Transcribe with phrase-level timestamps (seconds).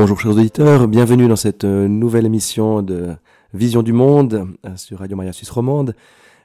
[0.00, 3.16] Bonjour chers auditeurs, bienvenue dans cette euh, nouvelle émission de
[3.52, 5.96] Vision du Monde euh, sur Radio Maria Suisse Romande.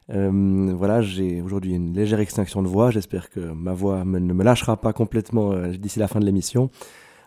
[0.09, 4.43] Euh, voilà, j'ai aujourd'hui une légère extinction de voix, j'espère que ma voix ne me
[4.43, 6.71] lâchera pas complètement d'ici la fin de l'émission.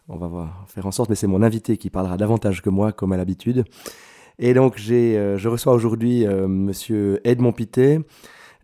[0.08, 3.12] On va faire en sorte, mais c'est mon invité qui parlera davantage que moi, comme
[3.12, 3.62] à l'habitude.
[4.40, 8.00] Et donc je reçois aujourd'hui Monsieur Edmond Pité,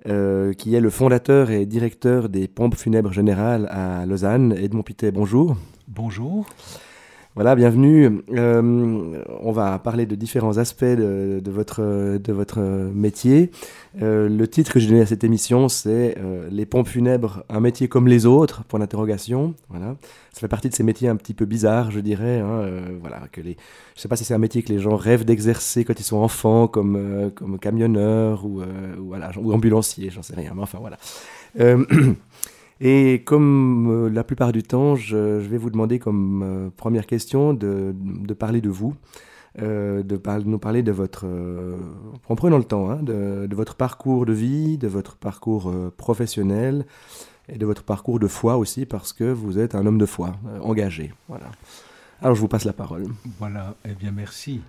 [0.05, 4.53] qui est le fondateur et directeur des pompes funèbres générales à Lausanne.
[4.59, 5.57] Edmond Pité, bonjour.
[5.87, 6.49] Bonjour.
[7.35, 8.23] Voilà, bienvenue.
[8.35, 13.51] Euh, on va parler de différents aspects de, votre, de votre métier.
[14.03, 17.61] Euh, le titre que j'ai donné à cette émission, c'est euh, Les pompes funèbres, un
[17.61, 19.55] métier comme les autres, pour l'interrogation.
[19.71, 19.97] Voilà.
[20.35, 22.41] Ça fait partie de ces métiers un petit peu bizarres, je dirais.
[22.41, 22.69] Hein,
[23.01, 23.53] voilà, que les...
[23.95, 26.05] Je ne sais pas si c'est un métier que les gens rêvent d'exercer quand ils
[26.05, 28.61] sont enfants, comme, comme camionneurs ou,
[28.99, 30.53] voilà, ou ambulanciers, j'en sais rien.
[30.55, 30.99] Mais enfin, voilà.
[32.85, 37.55] Et comme euh, la plupart du temps, je, vais vous demander comme euh, première question
[37.55, 37.95] de,
[38.37, 38.97] parler de vous,
[39.61, 41.25] euh, de, nous parler de votre,
[42.29, 46.85] en prenant le temps, hein, de, votre parcours de vie, de votre parcours professionnel
[47.49, 50.35] et de votre parcours de foi aussi, parce que vous êtes un homme de foi,
[50.61, 51.13] engagé.
[51.29, 51.47] Voilà.
[52.21, 53.07] Alors je vous passe la parole.
[53.39, 54.61] Voilà, eh bien merci.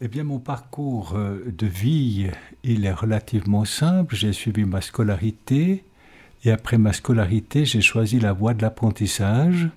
[0.00, 2.30] Eh bien, mon parcours de vie,
[2.64, 4.14] il est relativement simple.
[4.14, 5.84] J'ai suivi ma scolarité,
[6.44, 9.68] et après ma scolarité, j'ai choisi la voie de l'apprentissage.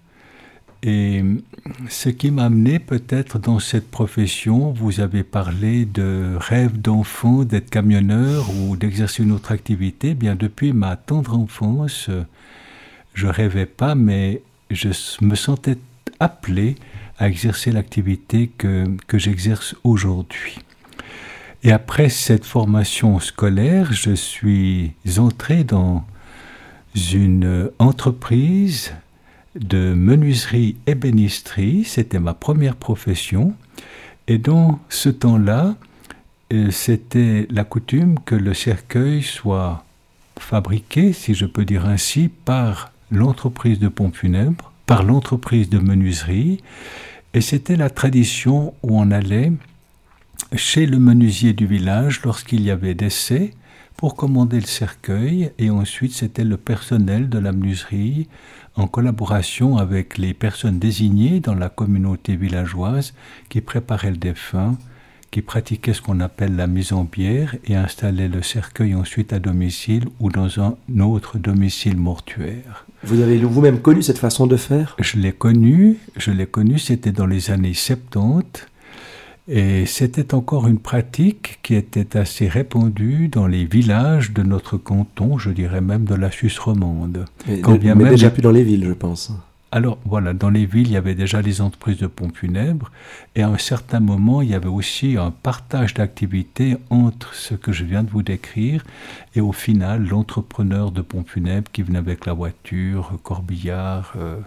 [0.82, 1.24] Et
[1.90, 7.70] ce qui m'a amené peut-être dans cette profession, vous avez parlé de rêve d'enfant, d'être
[7.70, 10.10] camionneur ou d'exercer une autre activité.
[10.10, 12.10] Eh bien, depuis ma tendre enfance,
[13.14, 14.42] je rêvais pas, mais
[14.72, 14.90] je
[15.22, 15.78] me sentais
[16.20, 16.76] appelé
[17.18, 20.60] à exercer l'activité que, que j'exerce aujourd'hui.
[21.64, 26.06] Et après cette formation scolaire, je suis entré dans
[26.96, 28.94] une entreprise
[29.56, 31.84] de menuiserie ébénisterie.
[31.86, 33.54] C'était ma première profession.
[34.28, 35.76] Et dans ce temps-là,
[36.52, 39.84] euh, c'était la coutume que le cercueil soit
[40.40, 46.62] fabriqué, si je peux dire ainsi, par l'entreprise de pompes funèbres, par l'entreprise de menuiserie.
[47.34, 49.52] Et c'était la tradition où on allait
[50.56, 53.52] chez le menuisier du village lorsqu'il y avait décès
[54.04, 58.28] pour commander le cercueil et ensuite c'était le personnel de la menuiserie
[58.76, 63.14] en collaboration avec les personnes désignées dans la communauté villageoise
[63.48, 64.76] qui préparaient le défunt,
[65.32, 69.40] qui pratiquaient ce qu'on appelle la mise en bière et installaient le cercueil ensuite à
[69.40, 72.86] domicile ou dans un autre domicile mortuaire.
[73.06, 74.98] Vous avez vous-même connu cette façon de faire?
[75.00, 78.68] Je l'ai connu, je l'ai connu, c'était dans les années 70
[79.48, 85.38] et c'était encore une pratique qui était assez répandue dans les villages de notre canton,
[85.38, 87.26] je dirais même de la Suisse romande.
[87.48, 89.34] Mais, Quand bien même déjà plus dans les villes, je pense.
[89.74, 92.92] Alors voilà, dans les villes, il y avait déjà les entreprises de pompes funèbres,
[93.36, 97.72] et à un certain moment, il y avait aussi un partage d'activités entre ce que
[97.72, 98.86] je viens de vous décrire
[99.36, 104.38] et au final, l'entrepreneur de pompes funèbres qui venait avec la voiture, corbillard, euh,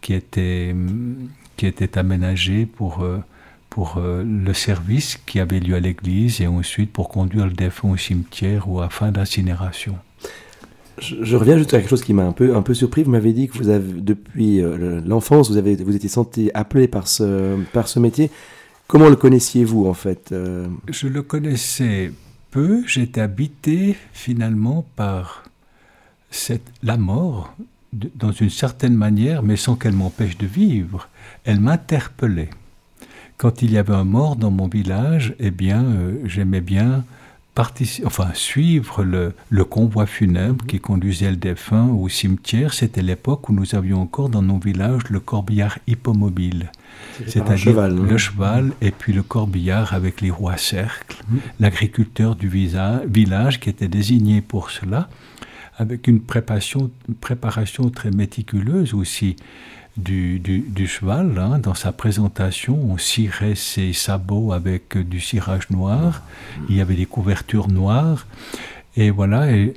[0.00, 0.74] qui, était,
[1.56, 3.02] qui était aménagé pour...
[3.02, 3.22] Euh,
[3.76, 7.90] pour euh, le service qui avait lieu à l'église et ensuite pour conduire le défunt
[7.90, 9.98] au cimetière ou à fin d'incinération.
[10.96, 13.02] Je, reviens juste à quelque chose qui m'a un peu, un peu surpris.
[13.02, 16.88] Vous m'avez dit que vous avez, depuis euh, l'enfance, vous, avez, vous étiez senti appelé
[16.88, 18.30] par ce, par ce métier.
[18.86, 20.66] Comment le connaissiez-vous en fait euh?
[20.88, 22.12] Je le connaissais
[22.50, 22.82] peu.
[22.86, 25.44] J'étais habité finalement par
[26.30, 27.54] cette, la mort,
[27.92, 31.10] dans une certaine manière, mais sans qu'elle m'empêche de vivre.
[31.44, 32.48] Elle m'interpellait.
[33.38, 37.04] Quand il y avait un mort dans mon village, eh bien, euh, j'aimais bien
[38.04, 42.74] enfin, suivre le, le, convoi funèbre qui conduisait le défunt au cimetière.
[42.74, 46.70] C'était l'époque où nous avions encore dans nos villages le corbillard hippomobile.
[47.26, 47.88] C'est-à-dire hein.
[47.88, 51.16] le cheval et puis le corbillard avec les roues à cercle.
[51.28, 51.40] Mhm.
[51.60, 55.08] L'agriculteur du village qui était désigné pour cela,
[55.78, 59.36] avec une préparation, une préparation très méticuleuse aussi
[59.96, 61.38] du, du, cheval.
[61.38, 61.58] Hein.
[61.58, 66.22] Dans sa présentation, on cirait ses sabots avec du cirage noir.
[66.68, 68.26] Il y avait des couvertures noires.
[68.96, 69.50] Et voilà.
[69.50, 69.74] Et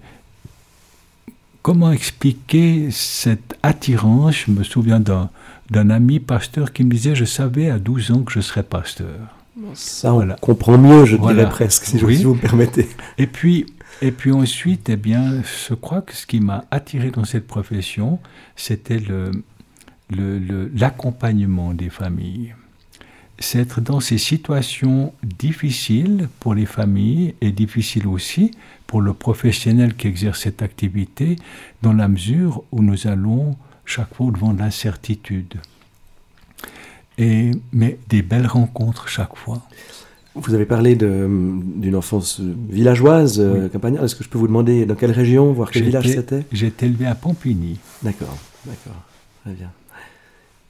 [1.61, 4.45] comment expliquer cette attirance?
[4.47, 8.33] Je me souviens d'un ami pasteur qui me disait Je savais à 12 ans que
[8.33, 9.35] je serais pasteur.
[9.73, 12.87] Ça, on comprend mieux, je dirais presque, si, vous me permettez.
[13.17, 13.65] Et puis,
[14.01, 18.19] et puis ensuite, eh bien, je crois que ce qui m'a attiré dans cette profession,
[18.55, 19.31] c'était le,
[20.11, 22.55] l'accompagnement des familles.
[23.41, 28.51] C'est être dans ces situations difficiles pour les familles et difficiles aussi
[28.85, 31.37] pour le professionnel qui exerce cette activité,
[31.81, 35.55] dans la mesure où nous allons chaque fois devant l'incertitude.
[37.17, 39.61] Et, mais des belles rencontres chaque fois.
[40.35, 42.39] Vous avez parlé d'une enfance
[42.69, 44.05] villageoise, euh, campagnarde.
[44.05, 46.43] Est-ce que je peux vous demander dans quelle région, voir quel village c'était?
[46.51, 47.79] J'ai été élevé à Pompigny.
[48.03, 49.01] D'accord, d'accord,
[49.43, 49.71] très bien.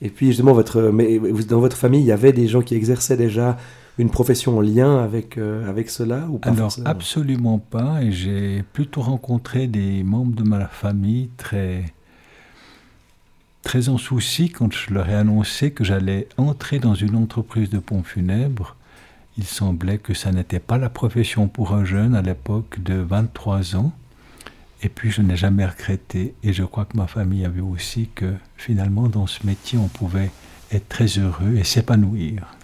[0.01, 3.17] Et puis justement, votre, mais dans votre famille, il y avait des gens qui exerçaient
[3.17, 3.57] déjà
[3.99, 8.01] une profession en lien avec, euh, avec cela ou pas Alors, absolument pas.
[8.01, 11.83] Et j'ai plutôt rencontré des membres de ma famille très,
[13.61, 17.79] très en souci quand je leur ai annoncé que j'allais entrer dans une entreprise de
[17.79, 18.77] pompes funèbres.
[19.37, 23.75] Il semblait que ça n'était pas la profession pour un jeune à l'époque de 23
[23.75, 23.91] ans.
[24.81, 26.33] Et puis je n'ai jamais regretté.
[26.43, 29.87] Et je crois que ma famille a vu aussi que finalement dans ce métier on
[29.87, 30.31] pouvait
[30.71, 32.55] être très heureux et s'épanouir.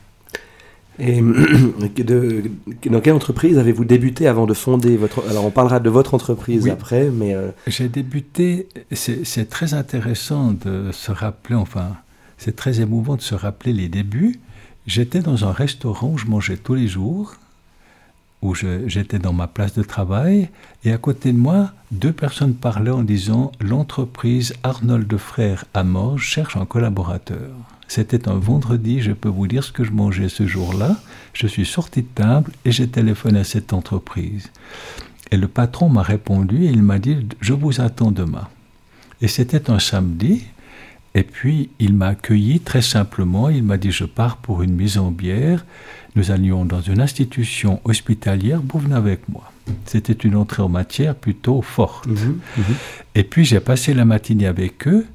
[0.97, 1.21] Et
[2.03, 2.43] de,
[2.89, 5.27] dans quelle entreprise avez-vous débuté avant de fonder votre...
[5.29, 7.35] Alors on parlera de votre entreprise après, mais...
[7.35, 11.97] Euh, J'ai débuté, c'est très intéressant de se rappeler, enfin,
[12.37, 14.39] c'est très émouvant de se rappeler les débuts.
[14.87, 17.35] J'étais dans un restaurant où je mangeais tous les jours,
[18.41, 20.49] où j'étais dans ma place de travail,
[20.83, 26.23] et à côté de moi, deux personnes parlaient en disant L'entreprise Arnold Frères à Morges
[26.23, 27.51] cherche un collaborateur.
[27.87, 30.97] C'était un vendredi, je peux vous dire ce que je mangeais ce jour-là.
[31.33, 34.51] Je suis sorti de table et j'ai téléphoné à cette entreprise.
[35.31, 38.47] Et le patron m'a répondu et il m'a dit Je vous attends demain.
[39.21, 40.43] Et c'était un samedi.
[41.13, 43.49] Et puis il m'a accueilli très simplement.
[43.49, 45.65] Il m'a dit Je pars pour une mise en bière.
[46.15, 48.61] Nous allions dans une institution hospitalière.
[48.67, 49.51] Vous venez avec moi.
[49.85, 52.07] C'était une entrée en matière plutôt forte.
[52.07, 52.63] Mhm, mhm.
[53.15, 55.05] Et puis j'ai passé la matinée avec eux.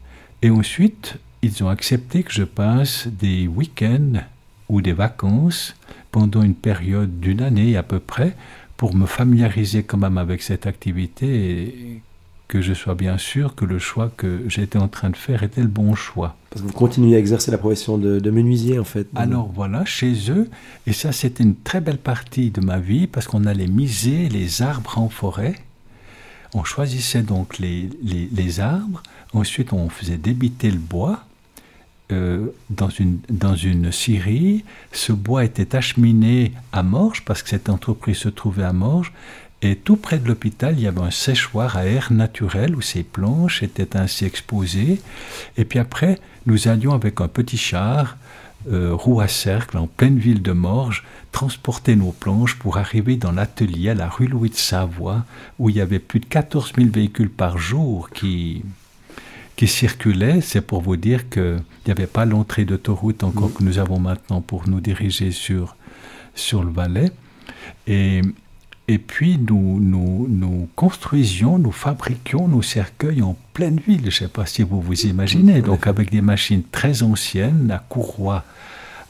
[0.43, 4.21] Et ensuite, ils ont accepté que je passe des week-ends
[4.69, 5.75] ou des vacances
[6.11, 8.35] pendant une période d'une année à peu près
[8.77, 12.03] pour me familiariser quand même avec cette activité
[12.51, 15.61] que je sois bien sûr que le choix que j'étais en train de faire était
[15.61, 16.35] le bon choix.
[16.51, 19.07] Parce que vous continuez à exercer la profession de, menuisier en fait.
[19.15, 20.51] Alors voilà, chez eux,
[20.85, 24.63] et ça c'était une très belle partie de ma vie parce qu'on allait miser les
[24.63, 25.55] arbres en forêt.
[26.53, 31.25] On choisissait donc les, les, les arbres, ensuite on faisait débiter le bois,
[32.11, 34.65] euh, dans, une, dans une scierie.
[34.91, 39.13] Ce bois était acheminé à Morges, parce que cette entreprise se trouvait à Morges.
[39.63, 43.03] Et tout près de l'hôpital, il y avait un séchoir à air naturel où ces
[43.03, 45.01] planches étaient ainsi exposées.
[45.59, 48.17] Et puis après, nous allions avec un petit char,
[48.71, 53.33] euh, roue à cercle, en pleine ville de Morges, transporter nos planches pour arriver dans
[53.33, 55.25] l'atelier à la rue Louis de Savoie,
[55.59, 58.65] où il y avait plus de 14 000 véhicules par jour qui,
[59.57, 63.79] qui circulait, c'est pour vous dire qu'il n'y avait pas l'entrée d'autoroute encore que nous
[63.79, 65.77] avons maintenant pour nous diriger sur,
[66.35, 67.13] sur le Valais.
[67.87, 68.23] Et,
[68.91, 74.01] et puis nous, nous, nous, construisions, nous fabriquions nos cercueils en pleine ville.
[74.01, 75.63] Je ne sais pas si vous vous imaginez.
[75.63, 78.43] Donc avec des machines très anciennes, à courroie,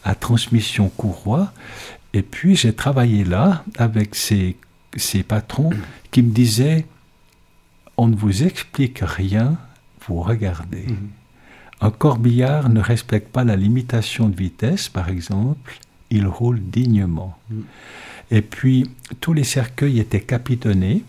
[0.04, 1.54] à transmission courroie.
[2.12, 4.58] Et puis j'ai travaillé là avec ces,
[4.96, 5.70] ces patrons
[6.10, 6.84] qui me disaient,
[7.96, 9.56] on ne vous explique rien,
[10.06, 10.88] vous regardez.
[10.88, 11.08] Mhm.
[11.80, 15.78] Un corbillard ne respecte pas la limitation de vitesse, par exemple,
[16.10, 17.38] il roule dignement.
[17.48, 17.64] Mhm.
[18.30, 18.90] Et puis,
[19.20, 21.02] tous les cercueils étaient capitonnés,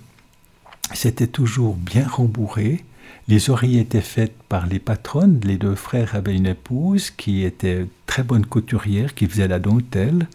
[0.94, 2.84] c'était toujours bien rembourré.
[3.28, 5.40] Les oreilles étaient faites par les patronnes.
[5.44, 10.28] Les deux frères avaient une épouse qui était très bonne couturière, qui faisait la dentelle.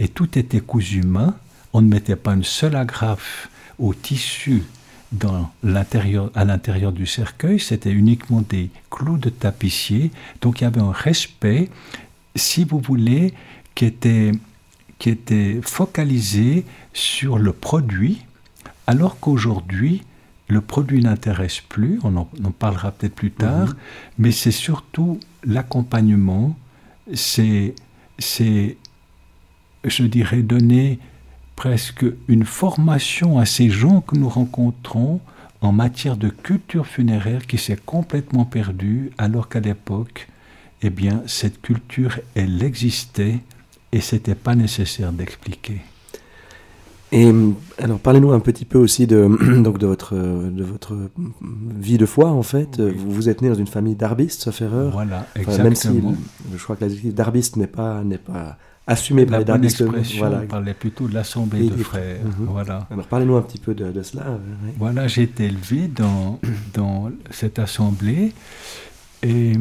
[0.00, 1.36] Et tout était cousu main.
[1.72, 3.48] On ne mettait pas une seule agrafe
[3.78, 4.64] au tissu
[5.12, 10.10] dans l'intérieur, à l'intérieur du cercueil, c'était uniquement des clous de tapissier.
[10.40, 11.70] Donc il y avait un respect,
[12.36, 13.32] si vous voulez,
[13.74, 14.32] qui était,
[14.98, 18.24] qui était focalisé sur le produit,
[18.86, 20.02] alors qu'aujourd'hui,
[20.48, 22.24] le produit n'intéresse plus, on en,
[22.58, 23.76] parlera peut-être plus tard, mhm.
[24.18, 26.56] mais c'est surtout l'accompagnement,
[27.14, 27.74] c'est,
[28.18, 28.76] c'est,
[29.84, 30.98] je dirais, donner
[31.54, 35.20] presque une formation à ces gens que nous rencontrons
[35.60, 40.28] en matière de culture funéraire qui s'est complètement perdue, alors qu'à l'époque,
[40.82, 43.40] eh bien, cette culture, elle existait
[43.92, 45.80] et c'était pas nécessaire d'expliquer.
[47.10, 47.32] Et
[47.78, 49.28] alors, parlez-nous un petit peu aussi de,
[49.62, 50.94] donc de, votre, de votre
[51.78, 52.80] vie de foi, en fait.
[52.80, 54.92] Vous, vous êtes né dans une famille d'arbistes, sauf erreur.
[54.92, 55.64] Voilà, exactement.
[55.64, 55.88] même si
[56.54, 59.68] je crois que l'adjectif d'arbiste n'est pas, n'est pas assumé par les
[60.18, 60.40] Voilà.
[60.42, 62.24] On parlait plutôt de l'assemblée de frères.
[62.24, 62.46] Mhm.
[62.46, 62.88] Voilà.
[62.90, 64.26] Alors parlez-nous un petit peu de, cela.
[64.26, 64.38] Euh,
[64.78, 66.40] voilà, j'ai été élevé dans,
[66.74, 68.32] dans cette assemblée
[69.22, 69.52] et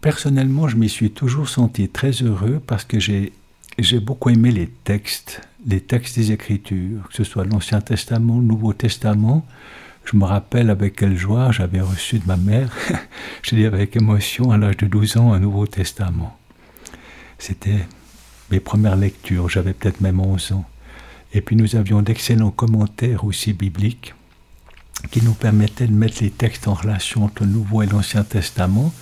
[0.00, 3.32] personnellement, je m'y suis toujours senti très heureux parce que j'ai
[3.78, 8.44] j'ai beaucoup aimé les textes, les textes des Écritures, que ce soit l'Ancien Testament, le
[8.44, 9.46] Nouveau Testament.
[10.04, 12.72] Je me rappelle avec quelle joie j'avais reçu de ma mère,
[13.42, 16.38] je dis avec émotion, à l'âge de 12 ans, un Nouveau Testament.
[17.38, 17.86] C'était
[18.50, 20.64] mes premières lectures, j'avais peut-être même 11 ans.
[21.32, 24.14] Et puis nous avions d'excellents commentaires aussi bibliques
[25.10, 28.94] qui nous permettaient de mettre les textes en relation entre le Nouveau et l'Ancien Testament.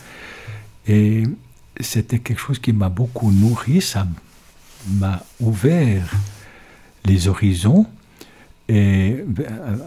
[0.87, 1.25] Et
[1.81, 4.07] c'était quelque chose qui m'a beaucoup nourri, ça
[4.89, 6.11] m'a ouvert
[7.05, 7.87] les horizons,
[8.69, 9.25] et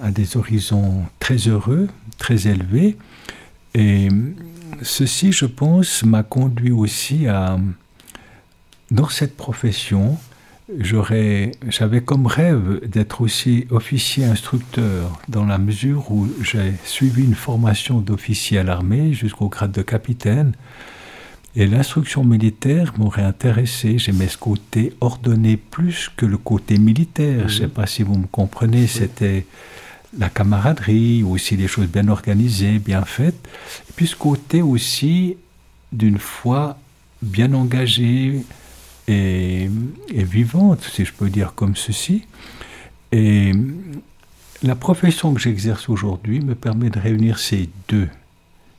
[0.04, 1.88] à des horizons très heureux,
[2.18, 2.98] très élevés.
[3.74, 4.10] Et
[4.82, 7.58] ceci, je pense, m'a conduit aussi à,
[8.92, 10.18] dans cette profession,
[10.80, 18.00] j'avais comme rêve d'être aussi officier instructeur, dans la mesure où j'ai suivi une formation
[18.00, 20.54] d'officier à l'armée jusqu'au grade de capitaine.
[21.58, 23.98] Et l'instruction militaire m'aurait intéressé.
[23.98, 27.48] J'aimais ce côté ordonné plus que le côté militaire.
[27.48, 27.72] Je ne sais mhm.
[27.72, 28.88] pas si vous me comprenez.
[28.88, 29.46] C'était
[30.18, 33.48] la camaraderie, aussi des choses bien organisées, bien faites.
[33.90, 35.38] Et puis ce côté aussi
[35.94, 36.78] d'une foi
[37.22, 38.44] bien engagée
[39.08, 39.70] et,
[40.10, 42.26] et, vivante, si je peux dire comme ceci.
[43.14, 43.54] Et
[44.62, 48.10] la profession que j'exerce aujourd'hui me permet de réunir ces deux,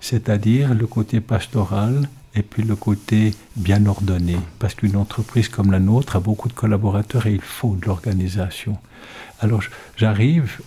[0.00, 5.80] c'est-à-dire le côté pastoral et puis le côté bien ordonné, parce qu'une entreprise comme la
[5.80, 8.76] nôtre a beaucoup de collaborateurs et il faut de l'organisation.
[9.40, 9.62] Alors
[9.96, 10.60] j'arrive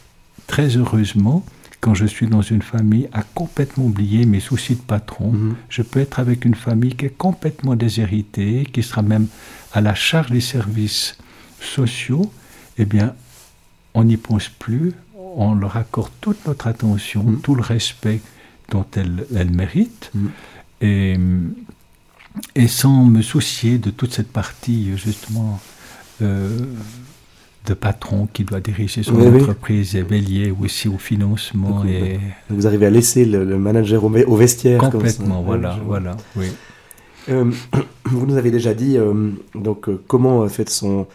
[0.47, 1.45] très heureusement,
[1.79, 5.31] quand je suis dans une famille, à complètement oublier mes soucis de patron.
[5.31, 5.55] Mhm.
[5.69, 9.27] Je peux être avec une famille qui est complètement déshéritée, qui sera même
[9.71, 11.17] à la charge des services
[11.61, 12.33] sociaux.
[12.77, 13.13] Eh bien,
[13.93, 17.41] on n'y pense plus, on leur accorde toute notre attention, mhm.
[17.41, 18.19] tout le respect
[18.71, 20.11] dont elles, elles méritent.
[20.13, 20.31] Mhm
[20.81, 21.15] et,
[22.55, 25.59] et sans me soucier de toute cette partie justement
[26.21, 26.50] euh,
[27.65, 31.83] de patron qui doit diriger son entreprise et veiller aussi au financement.
[31.86, 32.19] et...
[32.50, 36.48] Vous arrivez à laisser le, manager au, vestiaire Complètement, voilà, voilà, oui.
[37.29, 37.51] Euh,
[38.05, 41.05] vous nous avez déjà dit euh, donc comment fait son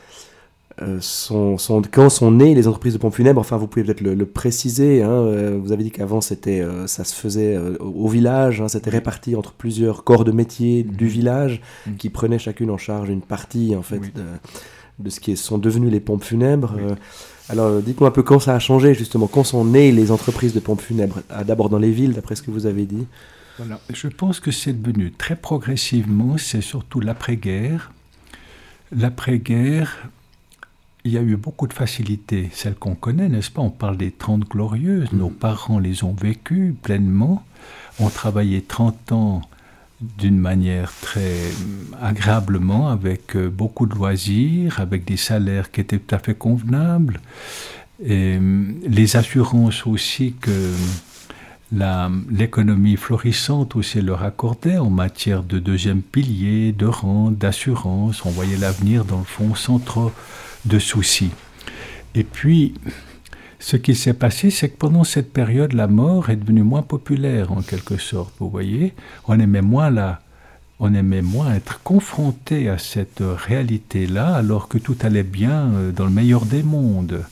[0.82, 1.56] euh, sont,
[1.92, 5.10] quand sont nées les entreprises de pompes funèbres, enfin vous pouvez peut-être le, préciser, hein,
[5.10, 9.36] euh, vous avez dit qu'avant c'était, euh, ça se faisait au, village, hein, c'était réparti
[9.36, 11.94] entre plusieurs corps de métier du village mm.
[11.94, 14.00] qui prenaient chacune en charge une partie en fait
[14.98, 16.74] de, ce qui sont devenues les pompes funèbres.
[17.48, 20.60] alors dites-moi un peu quand ça a changé justement, quand sont nées les entreprises de
[20.60, 23.06] pompes funèbres, d'abord dans les villes d'après ce que vous avez dit.
[23.58, 23.78] Voilà.
[23.92, 27.92] Je pense que c'est devenu très progressivement, c'est surtout l'après-guerre.
[28.90, 30.08] L'après-guerre,
[31.04, 33.60] il y a eu beaucoup de facilités, celles qu'on connaît, n'est-ce pas?
[33.60, 35.34] On parle des Trente Glorieuses, nos mm.
[35.34, 37.44] parents les ont vécues pleinement,
[38.00, 39.42] ont travaillé 30 ans
[40.18, 41.36] d'une manière très
[42.00, 47.20] agréablement, avec euh, beaucoup de loisirs, avec des salaires qui étaient tout à fait convenables,
[48.02, 50.72] et euh, les assurances aussi que
[52.30, 58.24] l'économie florissante aussi leur accordait en matière de deuxième pilier, de rente, d'assurance.
[58.24, 60.12] On voyait l'avenir dans le fond sans trop
[60.64, 61.30] de soucis.
[62.14, 62.74] Et puis,
[63.58, 67.52] ce qui s'est passé, c'est que pendant cette période, la mort est devenue moins populaire
[67.52, 68.34] en quelque sorte.
[68.38, 68.94] Vous voyez,
[69.26, 70.20] on aimait moins la,
[70.80, 76.04] on aimait moins être confronté à cette réalité-là alors que tout allait bien euh, dans
[76.04, 77.22] le meilleur des mondes.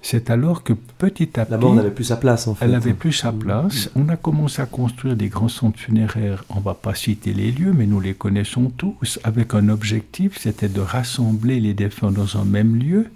[0.00, 1.50] C'est alors que petit à petit...
[1.50, 2.64] La mort n'avait plus sa place en fait.
[2.64, 3.90] Elle n'avait plus sa place.
[3.96, 7.50] On a commencé à construire des grands centres funéraires, on ne va pas citer les
[7.50, 12.36] lieux, mais nous les connaissons tous, avec un objectif, c'était de rassembler les défunts dans
[12.36, 13.10] un même lieu,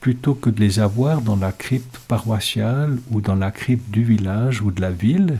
[0.00, 4.62] plutôt que de les avoir dans la crypte paroissiale ou dans la crypte du village
[4.62, 5.38] ou de la ville.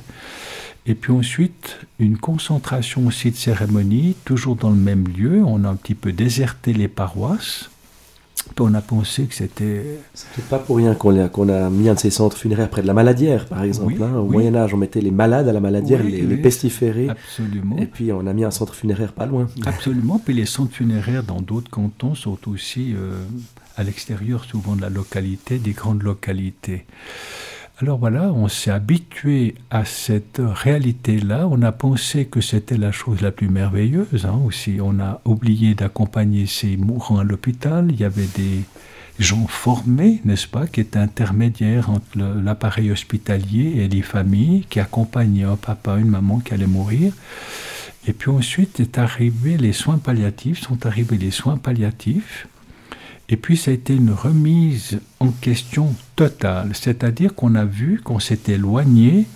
[0.89, 5.43] Et puis ensuite, une concentration aussi de cérémonies, toujours dans le même lieu.
[5.45, 7.69] On a un petit peu déserté les paroisses.
[8.59, 10.01] on a pensé que c'était.
[10.15, 12.81] C'était pas pour rien qu'on a, qu'on a mis un de ces centres funéraires près
[12.81, 14.03] de la maladière, par exemple.
[14.03, 14.17] Hein.
[14.17, 17.11] Au Moyen-Âge, on mettait les malades à la maladière, les, les, pestiférés.
[17.11, 17.77] Absolument.
[17.77, 19.47] Et puis on a mis un centre funéraire pas loin.
[19.67, 20.19] Absolument.
[20.19, 23.21] Puis les centres funéraires dans d'autres cantons sont aussi euh,
[23.77, 26.87] à l'extérieur, souvent de la localité, des grandes localités.
[27.81, 31.47] Alors voilà, on s'est habitué à cette réalité-là.
[31.49, 34.79] On a pensé que c'était la chose la plus merveilleuse hein, aussi.
[34.83, 37.87] On a oublié d'accompagner ces mourants à l'hôpital.
[37.91, 38.65] Il y avait des
[39.21, 45.45] gens formés, n'est-ce pas, qui étaient intermédiaires entre l'appareil hospitalier et les familles, qui accompagnaient
[45.45, 47.13] un papa, une maman qui allait mourir.
[48.09, 52.49] Et puis ensuite est arrivé les soins palliatifs, sont arrivés les soins palliatifs
[53.29, 58.21] et puis ça a été une remise en question totale, c'est-à-dire qu'on a vu qu'on
[58.21, 59.27] s'était éloigné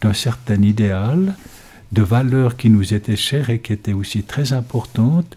[0.00, 1.34] d'un certain idéal,
[1.92, 5.36] de valeurs qui nous étaient chères et qui étaient aussi très importantes.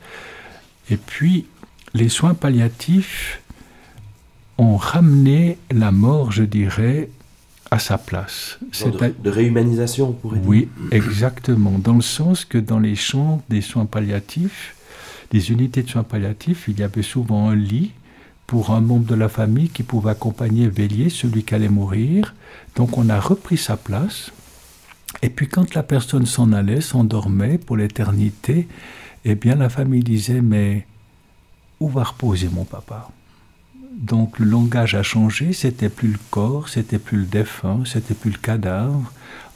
[0.92, 1.48] Et puis
[1.96, 3.42] les soins palliatifs
[4.60, 7.10] ont ramené la mort, je dirais,
[7.72, 8.60] à sa place.
[8.84, 10.48] De, de, réhumanisation, on pourrait dire.
[10.48, 11.80] Oui, exactement.
[11.80, 14.76] Dans le sens que dans les champs des soins palliatifs,
[15.32, 17.92] les unités de soins palliatifs, il y avait souvent un lit
[18.54, 22.36] pour un membre de la famille qui pouvait accompagner, veiller celui qui allait mourir.
[22.76, 24.32] Donc on a repris sa place.
[25.24, 28.68] Et puis quand la personne s'en allait, s'endormait pour l'éternité,
[29.26, 30.86] eh bien la famille disait mais
[31.80, 33.10] où va reposer mon papa?
[33.92, 38.30] Donc le langage a changé, c'était plus le corps, c'était plus le défunt, c'était plus
[38.30, 39.12] le cadavre.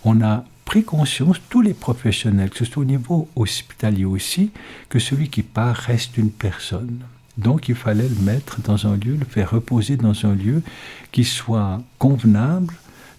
[0.06, 4.50] On a pris conscience, tous les professionnels, que ce soit au niveau hospitalier aussi,
[4.90, 7.02] que celui qui part reste une personne.
[7.38, 10.64] Donc il fallait le mettre dans un lieu, le faire reposer dans un lieu
[11.12, 12.74] qui soit convenable.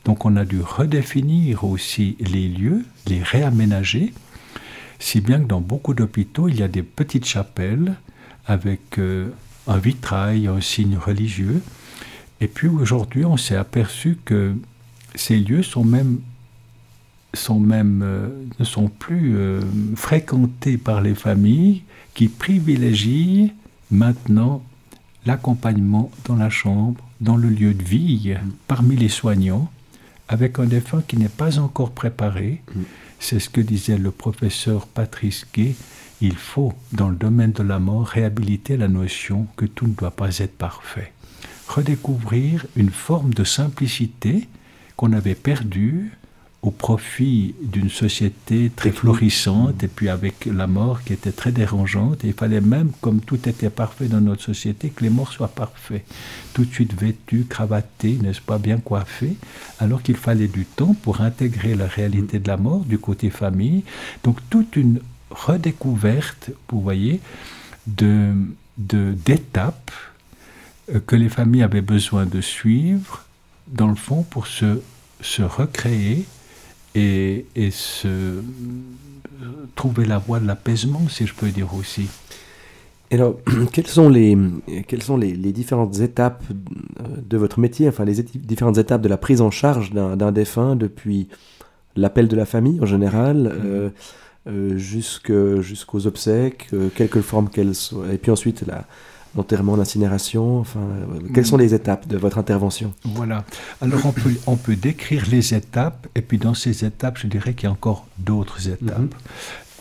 [0.05, 4.13] Donc on a dû redéfinir aussi les lieux, les réaménager,
[4.99, 7.95] si bien que dans beaucoup d'hôpitaux, il y a des petites chapelles
[8.47, 9.29] avec euh,
[9.67, 11.63] un vitrail, un signe religieux.
[12.41, 14.55] Et puis aujourd'hui, on s'est aperçu que
[15.15, 16.19] ces lieux sont même,
[17.35, 19.61] sont même euh, ne sont plus euh,
[19.95, 21.83] fréquentés par les familles
[22.15, 23.53] qui privilégient
[23.91, 24.63] maintenant
[25.27, 28.35] l'accompagnement dans la chambre, dans le lieu de vie,
[28.67, 29.71] parmi les soignants,
[30.29, 32.63] avec un défunt qui n'est pas encore préparé.
[33.19, 35.75] C'est ce que disait le professeur Patrice Gay.
[36.21, 40.11] Il faut, dans le domaine de la mort, réhabiliter la notion que tout ne doit
[40.11, 41.13] pas être parfait.
[41.69, 44.49] Redécouvrir une forme de simplicité
[44.97, 46.13] qu'on avait perdue
[46.63, 52.25] au profit d'une société très florissante et puis avec la mort qui était très dérangeante.
[52.25, 55.49] Et il fallait même, comme tout était parfait dans notre société, que les morts soient
[55.49, 56.05] parfaits.
[56.55, 59.37] Tout de suite vêtus, cravatés, n'est-ce pas, bien coiffés,
[59.79, 63.85] alors qu'il fallait du temps pour intégrer la réalité de la mort du côté famille.
[64.25, 65.01] Donc toute une
[65.31, 67.21] redécouverte, vous voyez,
[67.87, 68.33] de
[68.77, 69.91] d'étapes
[70.95, 73.25] euh, que les familles avaient besoin de suivre,
[73.67, 74.81] dans le fond, pour se,
[75.21, 76.27] se recréer
[76.99, 78.43] et, se,
[79.75, 82.09] trouver la voie de l'apaisement, si je peux dire aussi.
[83.11, 83.37] Alors,
[83.73, 84.37] quelles sont, les,
[84.87, 89.41] quelles sont les, différentes étapes de votre métier, enfin les différentes étapes de la prise
[89.41, 91.29] en charge d'un défunt depuis
[91.97, 93.67] l'appel de la famille en général mm-hmm.
[93.67, 93.91] euh,
[95.31, 98.87] euh, jusqu'aux obsèques, euh, quelque forme qu'elles soient, et puis ensuite la,
[99.39, 102.93] l'enterrement, l'incinération Enfin, euh, quelles sont les étapes de votre intervention?
[103.05, 103.45] Voilà.
[103.81, 107.55] Alors on peut, on peut décrire les étapes, et puis dans ces étapes, je dirais
[107.55, 108.99] qu'il y a encore d'autres étapes.
[108.99, 109.09] Mhm.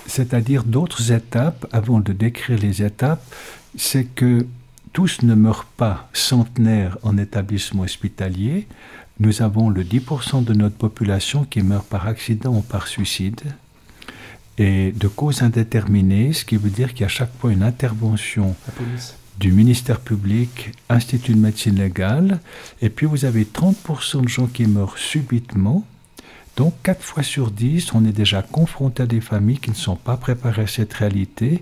[0.05, 3.23] C'est-à-dire d'autres étapes, avant de décrire les étapes,
[3.75, 4.45] c'est que
[4.93, 8.67] tous ne meurent pas centenaires en établissement hospitalier.
[9.19, 13.41] Nous avons le 10% de notre population qui meurt par accident ou par suicide
[14.57, 18.55] et de cause indéterminée, ce qui veut dire qu'il y a chaque fois une intervention
[19.39, 22.39] du ministère public, Institut de médecine légale,
[22.81, 25.85] et puis vous avez 30% de gens qui meurent subitement.
[26.55, 29.95] Donc 4 fois sur 10, on est déjà confronté à des familles qui ne sont
[29.95, 31.61] pas préparées à cette réalité,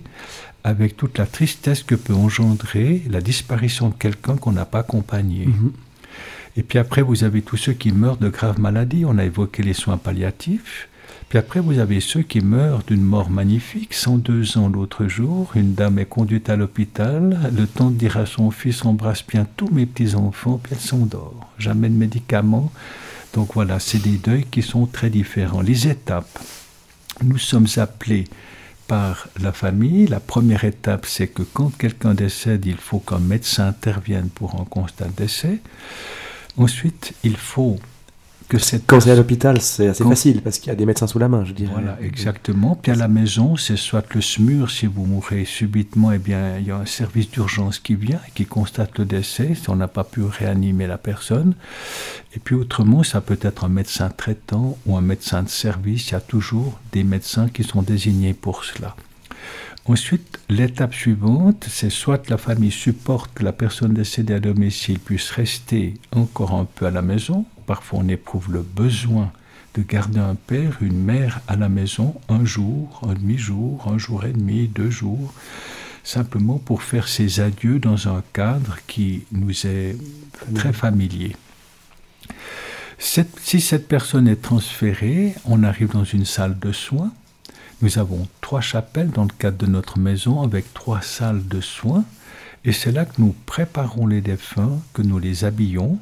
[0.64, 5.46] avec toute la tristesse que peut engendrer la disparition de quelqu'un qu'on n'a pas accompagné.
[5.46, 5.72] Mhm.
[6.56, 9.04] Et puis après, vous avez tous ceux qui meurent de graves maladies.
[9.04, 10.88] On a évoqué les soins palliatifs.
[11.28, 13.94] Puis après, vous avez ceux qui meurent d'une mort magnifique.
[13.94, 17.50] 102 ans l'autre jour, une dame est conduite à l'hôpital.
[17.56, 21.50] Le temps de dire à son fils, embrasse bien tous mes petits-enfants, puis elle s'endort.
[21.58, 22.70] Jamais de médicaments.
[23.34, 25.60] Donc voilà, c'est des deuils qui sont très différents.
[25.60, 26.38] Les étapes.
[27.22, 28.24] Nous sommes appelés
[28.86, 30.06] par la famille.
[30.06, 34.64] La première étape, c'est que quand quelqu'un décède, il faut qu'un médecin intervienne pour un
[34.64, 35.58] constat de décès.
[36.56, 37.78] Ensuite, il faut
[38.48, 41.28] quand c'est à l'hôpital, c'est assez facile parce qu'il y a des médecins sous la
[41.28, 41.72] main, je dirais.
[41.72, 42.78] Voilà, exactement.
[42.80, 46.66] Puis à la maison, c'est soit le SMUR, si vous mourrez subitement, eh bien, il
[46.66, 49.88] y a un service d'urgence qui vient et qui constate le décès si on n'a
[49.88, 51.54] pas pu réanimer la personne.
[52.34, 56.10] Et puis autrement, ça peut être un médecin traitant ou un médecin de service.
[56.10, 58.94] Il y a toujours des médecins qui sont désignés pour cela.
[59.86, 65.30] Ensuite, l'étape suivante, c'est soit la famille supporte que la personne décédée à domicile puisse
[65.30, 69.32] rester encore un peu à la maison, parfois on éprouve le besoin
[69.74, 74.24] de garder un père, une mère à la maison un jour, un demi-jour, un jour
[74.24, 75.34] et demi, deux jours,
[76.02, 79.96] simplement pour faire ses adieux dans un cadre qui nous est
[80.54, 81.36] très familier.
[82.98, 87.12] si cette personne est transférée, on arrive dans une salle de soins.
[87.82, 92.04] Nous avons trois chapelles dans le cadre de notre maison avec trois salles de soins.
[92.64, 95.98] Et c'est là que nous préparons les défunts, que nous les habillons,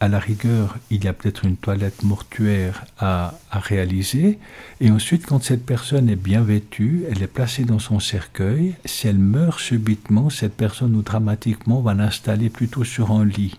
[0.00, 4.38] à la rigueur, il y a peut-être une toilette mortuaire à, réaliser.
[4.80, 8.74] Et ensuite, quand cette personne est bien vêtue, elle est placée dans son cercueil.
[8.86, 13.58] Si elle meurt subitement, cette personne ou dramatiquement va l'installer plutôt sur un lit.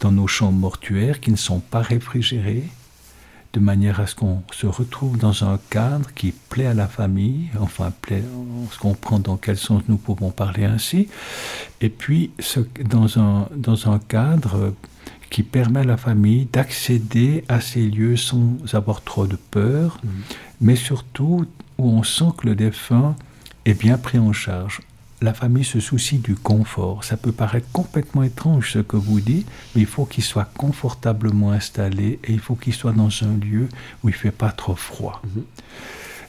[0.00, 2.64] Dans nos chambres mortuaires qui ne sont pas réfrigérées,
[3.52, 7.50] de manière à ce qu'on se retrouve dans un cadre qui plaît à la famille,
[7.60, 11.06] enfin plaît, on se comprend dans quel sens nous pouvons parler ainsi,
[11.80, 12.30] et puis
[12.84, 14.74] dans, un, dans un cadre
[15.32, 20.08] qui permet à la famille d'accéder à ces lieux sans avoir trop de peur, mmh.
[20.60, 21.46] mais surtout
[21.78, 23.16] où on sent que le défunt
[23.64, 24.80] est bien pris en charge
[25.22, 27.04] la famille se soucie du confort.
[27.04, 31.52] Ça peut paraître complètement étrange ce que vous dites, mais il faut qu'il soit confortablement
[31.52, 33.68] installé et il faut qu'il soit dans un lieu
[34.02, 35.22] où il ne fait pas trop froid.
[35.24, 35.42] Mhm.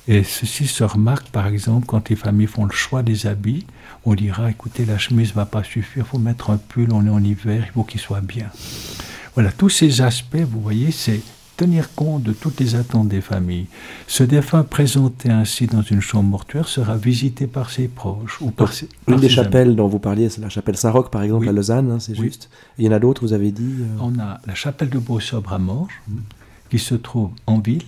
[0.10, 3.66] Et ceci se remarque par exemple quand les familles font le choix des habits.
[4.06, 7.06] On dira écoutez, la chemise ne va pas suffire, il faut mettre un pull, on
[7.06, 8.50] est en hiver, il faut qu'il soit bien.
[9.36, 11.22] Voilà, tous ces aspects, vous voyez, c'est
[11.56, 13.68] tenir compte de toutes les attentes des familles.
[14.08, 18.74] Ce défunt présenté ainsi dans une chambre mortuaire sera visité par ses proches ou par,
[18.74, 21.92] ses, Une des chapelles dont vous parliez, c'est la chapelle Saint-Roch, par exemple, à Lausanne,
[21.92, 22.50] hein, c'est juste.
[22.78, 25.54] il y en a d'autres, vous avez dit euh On a la chapelle de Beausobre
[25.54, 26.22] à Morges, mhm.
[26.70, 27.84] qui se trouve en ville.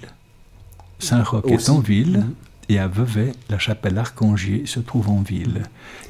[1.00, 2.20] Saint-Roch est en ville.
[2.20, 2.34] Mhm.
[2.70, 5.64] Et à Vevey, la chapelle Arcangier se trouve en ville.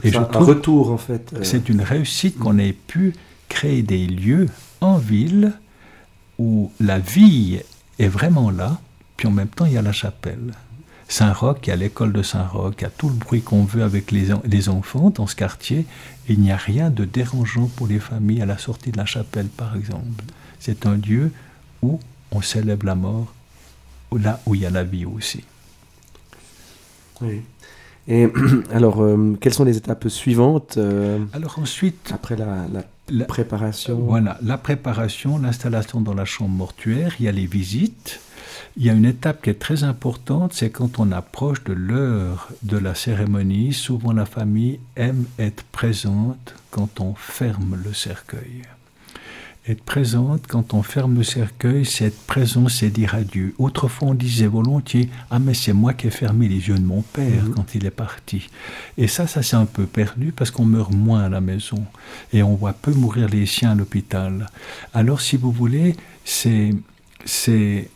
[0.04, 1.34] Et je un retour, en fait.
[1.34, 3.13] Euh, c'est une réussite qu'on ait pu
[3.50, 4.48] créer des lieux
[4.82, 5.54] en ville
[6.39, 7.60] où la vie
[8.00, 8.80] est vraiment là,
[9.18, 10.54] puis en même temps il y a la chapelle.
[11.08, 13.84] Saint-Roch, il y a l'école de Saint-Roch, il y a tout le bruit qu'on veut
[13.84, 15.86] avec les, les, enfants dans ce quartier,
[16.28, 19.06] et il n'y a rien de dérangeant pour les familles à la sortie de la
[19.06, 20.24] chapelle, par exemple.
[20.60, 21.32] C'est un lieu
[21.84, 22.00] où
[22.32, 23.34] on célèbre la mort,
[24.18, 25.44] là où il y a la vie aussi.
[27.21, 27.41] Oui.
[28.08, 28.28] Et
[28.71, 32.65] alors, euh, quelles sont les étapes suivantes euh, Alors ensuite, après la,
[33.10, 33.97] la, préparation?
[33.97, 38.19] Voilà, la préparation, l'installation dans la chambre mortuaire, il y a les visites.
[38.78, 42.49] Il y a une étape qui est très importante, c'est quand on approche de l'heure
[42.63, 48.63] de la cérémonie, souvent la famille aime être présente quand on ferme le cercueil
[49.67, 53.56] être présente, quand on ferme le cercueil, c'est être présent, c'est dire adieu.
[53.58, 57.01] Autrefois, on disait volontiers Ah, mais c'est moi qui ai fermé les yeux de mon
[57.01, 57.54] père mhm.
[57.56, 58.49] quand il est parti.
[58.97, 61.84] Et ça, ça s'est un peu perdu parce qu'on meurt moins à la maison
[62.32, 64.47] et on voit peu mourir les siens à l'hôpital.
[64.93, 66.69] Alors, si vous voulez, c'est,
[67.25, 67.89] c'est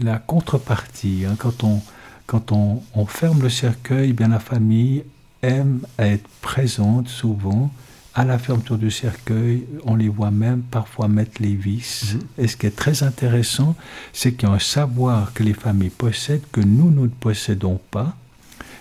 [0.00, 1.24] la contrepartie.
[1.28, 1.36] Hein.
[1.38, 1.82] Quand, on,
[2.26, 5.04] quand on, on ferme le cercueil, eh bien la famille
[5.42, 7.70] aime être présente souvent
[8.14, 12.14] à la fermeture du cercueil, on les voit même parfois mettre les vis.
[12.14, 12.20] Mhm.
[12.38, 13.74] Et ce qui est très intéressant,
[14.12, 17.80] c'est qu'il y a un savoir que les familles possèdent que nous, nous ne possédons
[17.90, 18.14] pas,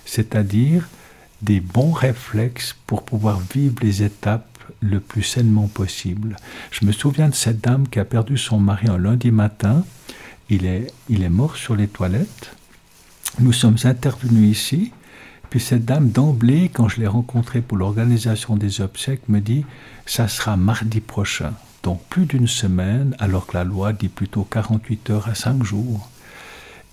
[0.05, 0.87] c'est-à-dire
[1.41, 4.47] des bons réflexes pour pouvoir vivre les étapes
[4.81, 6.35] le plus sainement possible.
[6.71, 9.83] Je me souviens de cette dame qui a perdu son mari un lundi matin.
[10.49, 12.55] Il est, il est mort sur les toilettes.
[13.39, 14.91] Nous sommes intervenus ici
[15.53, 19.65] puis cette dame, d'emblée, quand je l'ai rencontrée pour l'organisation des obsèques, me dit
[20.07, 21.53] ça sera mardi prochain.
[21.83, 26.09] Donc plus d'une semaine, alors que la loi dit plutôt 48 heures à 5 jours.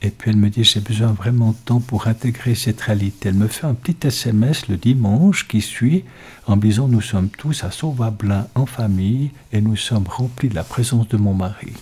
[0.02, 3.30] Et puis elle me dit j'ai besoin vraiment de temps pour intégrer cette réalité.
[3.30, 6.04] Elle me fait un petit SMS le dimanche qui suit
[6.46, 10.64] en disant nous sommes tous à Sauvablin en famille et nous sommes remplis de la
[10.64, 11.72] présence de mon mari.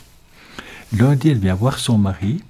[0.97, 2.41] Lundi, elle vient voir son mari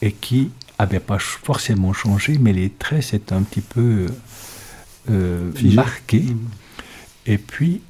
[0.00, 4.06] et qui n'avait pas forcément changé, mais les traits c'est un petit peu
[5.10, 6.20] euh, marqué.
[6.20, 6.48] Mm.
[7.26, 7.82] Et puis,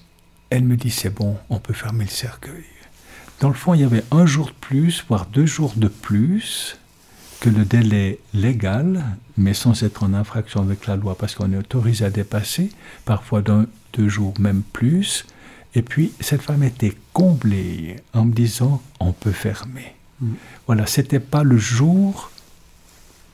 [0.50, 2.64] elle me dit c'est bon, on peut fermer le cercueil.
[3.40, 6.76] Dans le fond, il y avait un jour de plus, voire deux jours de plus
[7.40, 9.04] que le délai légal,
[9.36, 12.70] mais sans être en infraction avec la loi, parce qu'on est autorisé à dépasser,
[13.04, 15.24] parfois d'un, deux jours, même plus.
[15.76, 19.94] Et puis, cette femme était comblée en me disant on peut fermer.
[20.20, 20.32] Mm.
[20.66, 22.32] Voilà, c'était pas le jour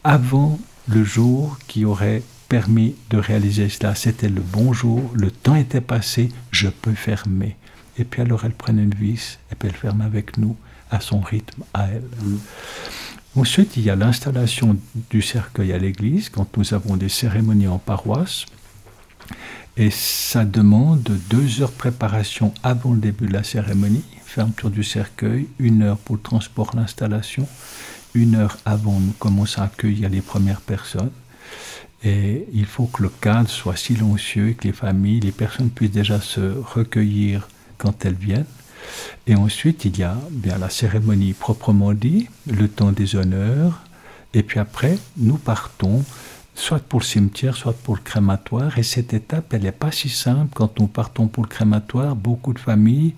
[0.05, 3.95] avant le jour qui aurait permis de réaliser cela.
[3.95, 7.57] C'était le bon jour, le temps était passé, je peux fermer.
[7.99, 10.57] Et puis alors elle prenne une vis et puis elle ferme avec nous
[10.91, 12.05] à son rythme, à elle.
[13.37, 14.77] Ensuite, il y a l'installation
[15.11, 18.47] du cercueil à l'église quand nous avons des cérémonies en paroisse.
[19.77, 25.49] Et ça demande deux heures préparation avant le début de la cérémonie, fermeture du cercueil,
[25.59, 27.49] une heure pour le transport, l'installation,
[28.15, 31.11] une heure avant, nous commençons à accueillir les premières personnes.
[32.05, 35.91] Et il faut que le cadre soit silencieux et que les familles, les personnes puissent
[35.91, 37.49] déjà se recueillir
[37.79, 38.45] quand elles viennent.
[39.27, 43.81] Et ensuite, il y a bien la cérémonie proprement dit, le temps des honneurs.
[44.35, 46.05] Et puis après, nous partons
[46.55, 48.79] soit pour le cimetière, soit pour le crématoire.
[48.79, 50.51] Et cette étape, elle n'est pas si simple.
[50.55, 53.15] Quand nous partons pour le crématoire, beaucoup de familles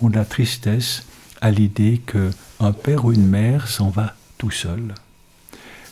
[0.00, 1.04] ont de la tristesse
[1.40, 4.94] à l'idée qu'un père ou une mère s'en va tout seul.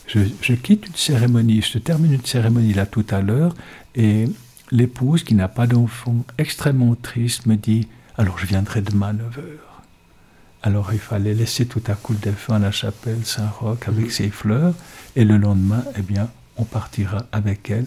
[0.07, 3.53] Je, quitte une cérémonie, je termine une cérémonie là tout à l'heure,
[3.93, 4.25] et
[4.71, 9.43] l'épouse qui n'a pas d'enfant, extrêmement triste, me dit Alors je viendrai demain à 9h.
[10.63, 14.09] Alors il fallait laisser tout à coup le défunt à la chapelle Saint-Roch avec mhm.
[14.09, 14.73] ses fleurs,
[15.15, 17.85] et le lendemain, eh bien, on partira avec elle,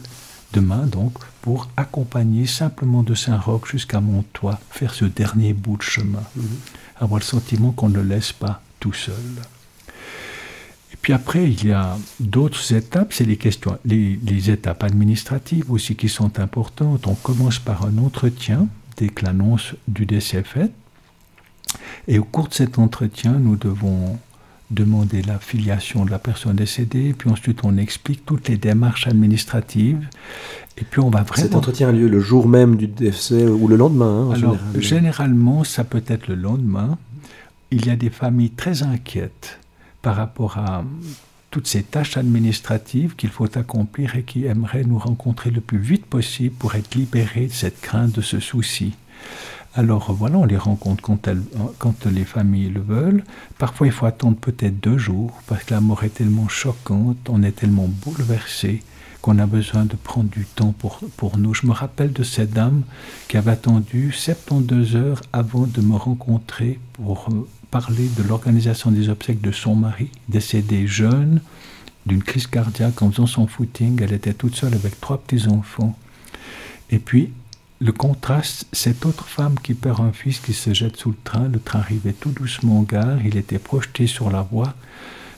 [0.52, 6.22] demain donc, pour accompagner simplement de Saint-Roch jusqu'à Montois, faire ce dernier bout de chemin.
[6.36, 6.44] Mhm.
[7.00, 9.42] Avoir le sentiment qu'on ne le laisse pas tout seul.
[11.02, 15.96] Puis après, il y a d'autres étapes, c'est les questions, les, les, étapes administratives aussi
[15.96, 17.08] qui sont importantes.
[17.08, 20.72] On commence par un entretien dès que l'annonce du décès est faite.
[22.06, 24.16] Et au cours de cet entretien, nous devons
[24.70, 30.08] demander la filiation de la personne décédée, puis ensuite on explique toutes les démarches administratives,
[30.78, 31.42] et puis on va vraiment...
[31.42, 35.64] Cet entretien a lieu le jour même du décès ou le lendemain hein, Alors, généralement,
[35.64, 36.96] ça peut être le lendemain.
[37.70, 39.58] Il y a des familles très inquiètes
[40.02, 40.84] par rapport à
[41.50, 46.06] toutes ces tâches administratives qu'il faut accomplir et qui aimeraient nous rencontrer le plus vite
[46.06, 48.94] possible pour être libérés de cette crainte, de ce souci.
[49.74, 51.28] Alors voilà, on les rencontre quand,
[51.78, 53.24] quand, les familles le veulent.
[53.58, 57.42] Parfois, il faut attendre peut-être deux jours parce que la mort est tellement choquante, on
[57.42, 58.82] est tellement bouleversé
[59.22, 61.54] qu'on a besoin de prendre du temps pour, pour nous.
[61.54, 62.82] Je me rappelle de cette dame
[63.28, 69.08] qui avait attendu 72 heures avant de me rencontrer pour euh, parler de l'organisation des
[69.08, 71.40] obsèques de son mari, décédé jeune
[72.04, 74.00] d'une crise cardiaque en faisant son footing.
[74.02, 75.98] Elle était toute seule avec trois petits-enfants.
[76.90, 77.32] Et puis,
[77.80, 81.48] le contraste, cette autre femme qui perd un fils qui se jette sous le train,
[81.48, 84.74] le train arrivait tout doucement en gare, il était projeté sur la voie,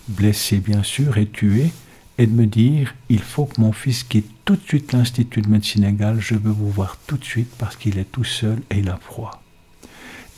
[0.09, 1.71] blessé bien sûr et tué,
[2.19, 5.49] et de me dire, il faut que mon fils quitte tout de suite l'Institut de
[5.49, 8.81] médecine égale, je veux vous voir tout de suite parce qu'il est tout seul et
[8.81, 9.44] il a froid.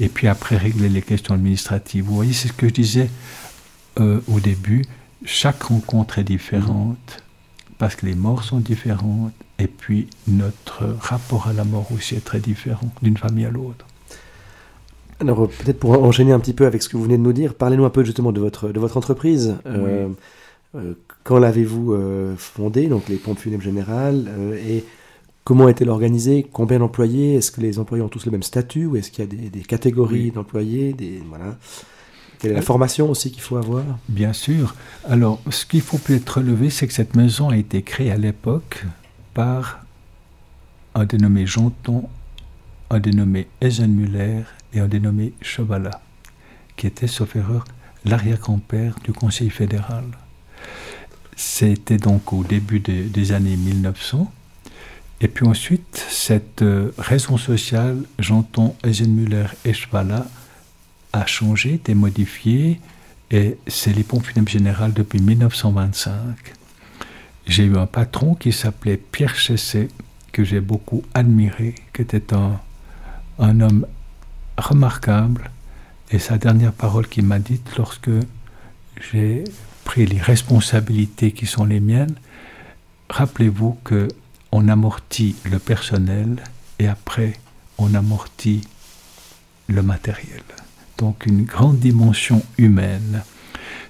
[0.00, 2.04] Et puis après régler les questions administratives.
[2.04, 3.11] Vous voyez, c'est ce que je disais
[3.98, 4.85] euh, au début,
[5.24, 7.22] chaque rencontre est différente
[7.78, 12.24] parce que les morts sont différentes et puis notre rapport à la mort aussi est
[12.24, 13.87] très différent d'une famille à l'autre.
[15.20, 17.54] Alors peut-être pour enchaîner un petit peu avec ce que vous venez de nous dire,
[17.54, 19.56] parlez-nous un peu justement de votre, de votre entreprise.
[19.64, 20.09] Euh,
[20.74, 20.92] euh,
[21.24, 21.96] quand l'avez-vous
[22.37, 24.85] fondée, donc les pompes funèbres générales, et
[25.46, 26.44] comment est-elle organisée?
[26.52, 27.37] Combien d'employés?
[27.37, 28.87] Est-ce que les employés ont tous le même statut?
[28.87, 31.56] Ou est-ce qu'il y a des, des catégories d'employés des, voilà.
[32.40, 33.85] Quelle est la formation aussi qu'il faut avoir?
[34.09, 34.74] Bien sûr.
[35.09, 38.85] Alors, ce qu'il faut peut-être relever, c'est que cette maison a été créée à l'époque
[39.35, 39.85] par
[40.96, 42.09] un dénommé Jonton,
[42.90, 44.42] un dénommé Eisenmüller
[44.74, 46.02] et un dénommé Chevala,
[46.76, 47.64] qui était, sauf erreur,
[48.04, 50.04] l'arrière-grand-père du Conseil fédéral.
[51.37, 54.32] C'était donc au début des années 1900.
[55.20, 60.26] Et puis ensuite, cette euh, raison sociale, Janton, Eisenmüller et Chevala,
[61.12, 62.81] a changé, été modifiée,
[63.31, 66.55] et c'est les pompes funèbres générales depuis 1925
[67.46, 69.88] j'ai eu un patron qui s'appelait Pierre Chessé,
[70.33, 73.87] que j'ai beaucoup admiré, qui était un homme
[74.59, 75.50] remarquable.
[76.11, 78.11] Et sa dernière parole qu'il m'a dite lorsque
[79.11, 79.44] j'ai
[79.85, 82.14] pris les responsabilités qui sont les miennes,
[83.09, 84.09] rappelez-vous que
[84.56, 86.42] on amortit le personnel
[86.78, 87.34] et après
[87.76, 88.62] on amortit
[89.68, 90.42] le matériel.
[90.96, 93.22] Donc une grande dimension humaine.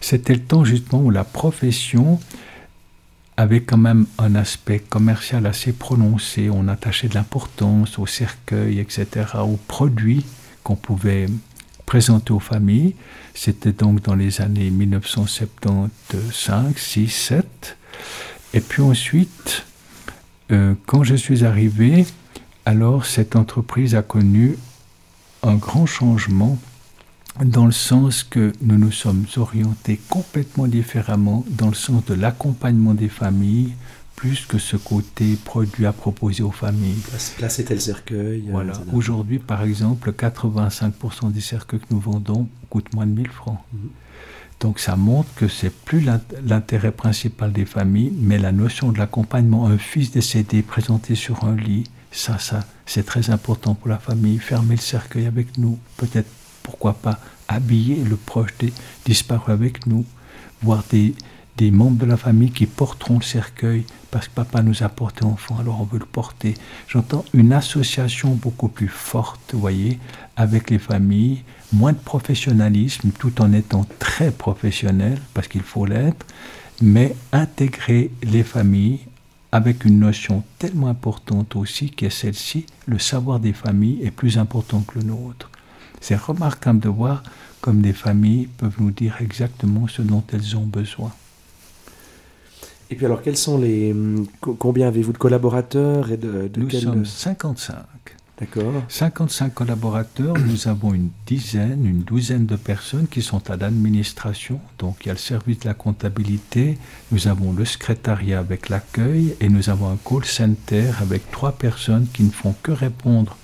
[0.00, 2.18] C'était le temps justement où la profession
[3.36, 6.50] avait quand même un aspect commercial assez prononcé.
[6.50, 9.06] On attachait de l'importance au cercueil, etc.,
[9.44, 10.26] aux produits
[10.64, 11.26] qu'on pouvait
[11.84, 12.96] présenter aux familles.
[13.34, 17.76] C'était donc dans les années 1975, 6, 7.
[18.52, 19.65] Et puis ensuite,
[20.50, 22.06] euh, quand je suis arrivé,
[22.64, 24.56] alors cette entreprise a connu
[25.42, 26.58] un grand changement
[27.44, 32.94] dans le sens que nous nous sommes orientés complètement différemment dans le sens de l'accompagnement
[32.94, 33.74] des familles
[34.14, 37.02] plus que ce côté produit à proposer aux familles.
[37.36, 38.44] Placer tel cercueil.
[38.48, 38.72] Euh, voilà.
[38.94, 43.58] Aujourd'hui, par exemple, 85% des cercueils que nous vendons coûtent moins de 1000 francs.
[43.74, 43.90] Mhm.
[44.60, 46.06] Donc ça montre que c'est plus
[46.44, 49.66] l'intérêt principal des familles, mais la notion de l'accompagnement.
[49.66, 54.38] Un fils décédé présenté sur un lit, ça, ça, c'est très important pour la famille.
[54.38, 56.28] Fermer le cercueil avec nous, peut-être
[56.62, 58.50] pourquoi pas habiller le proche
[59.04, 60.04] disparu avec nous,
[60.62, 61.14] voir des,
[61.56, 65.24] des membres de la famille qui porteront le cercueil parce que papa nous a porté
[65.24, 66.54] enfant, alors on veut le porter.
[66.88, 69.98] J'entends une association beaucoup plus forte, vous voyez,
[70.36, 71.42] avec les familles,
[71.76, 76.26] moins de professionnalisme tout en étant très professionnel parce qu'il faut l'être,
[76.80, 79.00] mais intégrer les familles
[79.52, 84.38] avec une notion tellement importante aussi qui est celle-ci, le savoir des familles est plus
[84.38, 85.50] important que le nôtre.
[86.00, 87.22] C'est remarquable de voir
[87.60, 91.12] comme des familles peuvent nous dire exactement ce dont elles ont besoin.
[92.90, 93.94] Et puis alors, quels sont les...
[94.40, 97.74] Combien avez-vous de collaborateurs et de, Nous sommes 55.
[98.38, 98.82] D'accord.
[98.88, 104.60] 55 collaborateurs, nous avons une dizaine, une douzaine de personnes qui sont à l'administration.
[104.78, 106.76] Donc il y a le service de la comptabilité,
[107.12, 112.06] nous avons le secrétariat avec l'accueil et nous avons un call center avec trois personnes
[112.12, 113.38] qui ne font que répondre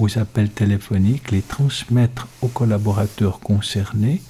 [0.00, 4.20] aux appels téléphoniques, les transmettre aux collaborateurs concernés.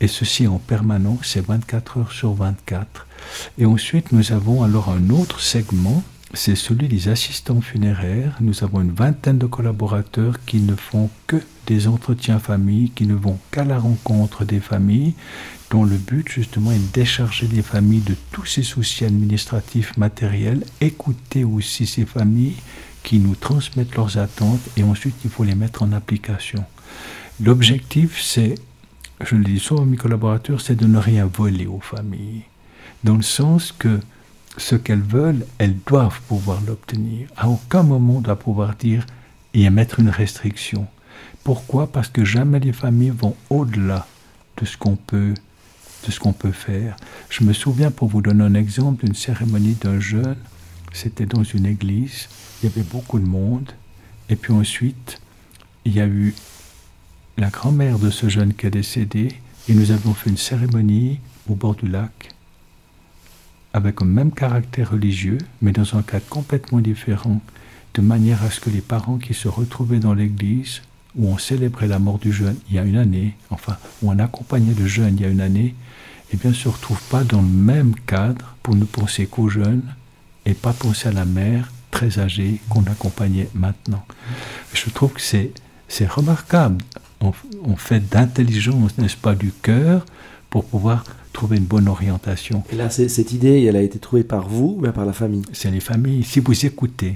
[0.00, 3.06] Et ceci en permanence, c'est 24 heures sur 24.
[3.58, 6.02] Et ensuite, nous avons alors un autre segment
[6.34, 8.36] c'est celui des assistants funéraires.
[8.40, 13.14] Nous avons une vingtaine de collaborateurs qui ne font que des entretiens famille, qui ne
[13.14, 15.14] vont qu'à la rencontre des familles,
[15.70, 20.64] dont le but justement est de décharger les familles de tous ces soucis administratifs, matériels,
[20.80, 22.56] écouter aussi ces familles
[23.02, 26.64] qui nous transmettent leurs attentes et ensuite il faut les mettre en application.
[27.40, 28.54] L'objectif, c'est,
[29.20, 32.42] je le dis souvent à mes collaborateurs, c'est de ne rien voler aux familles,
[33.04, 34.00] dans le sens que
[34.56, 37.28] ce qu'elles veulent, elles doivent pouvoir l'obtenir.
[37.36, 39.06] À aucun moment on doit pouvoir dire
[39.54, 40.86] et mettre une restriction.
[41.44, 41.86] Pourquoi?
[41.86, 44.06] Parce que jamais les familles vont au-delà
[44.58, 45.34] de ce qu'on peut
[46.06, 46.96] de ce qu'on peut faire.
[47.30, 50.36] Je me souviens, pour vous donner un exemple, d'une cérémonie d'un jeune.
[50.92, 52.28] C'était dans une église.
[52.60, 53.70] Il y avait beaucoup de monde.
[54.28, 55.20] Et puis ensuite,
[55.84, 56.34] il y a eu
[57.38, 59.28] la grand-mère de ce jeune qui est décédé.
[59.68, 62.30] Et nous avons fait une cérémonie au bord du lac
[63.72, 67.40] avec un même caractère religieux, mais dans un cadre complètement différent,
[67.94, 70.82] de manière à ce que les parents qui se retrouvaient dans l'église,
[71.16, 74.18] où on célébrait la mort du jeune il y a une année, enfin, où on
[74.18, 75.74] accompagnait le jeune il y a une année,
[76.32, 79.82] eh bien, se retrouvent pas dans le même cadre pour ne penser qu'aux jeunes
[80.46, 84.04] et pas penser à la mère très âgée qu'on accompagnait maintenant.
[84.72, 85.52] Je trouve que c'est,
[85.88, 86.82] c'est remarquable.
[87.20, 90.04] On fait d'intelligence, n'est-ce pas, du cœur
[90.50, 92.62] pour pouvoir trouver une bonne orientation.
[92.70, 95.42] Et là, cette idée, elle a été trouvée par vous, mais par la famille?
[95.52, 96.24] C'est les familles.
[96.24, 97.14] Si vous écoutez,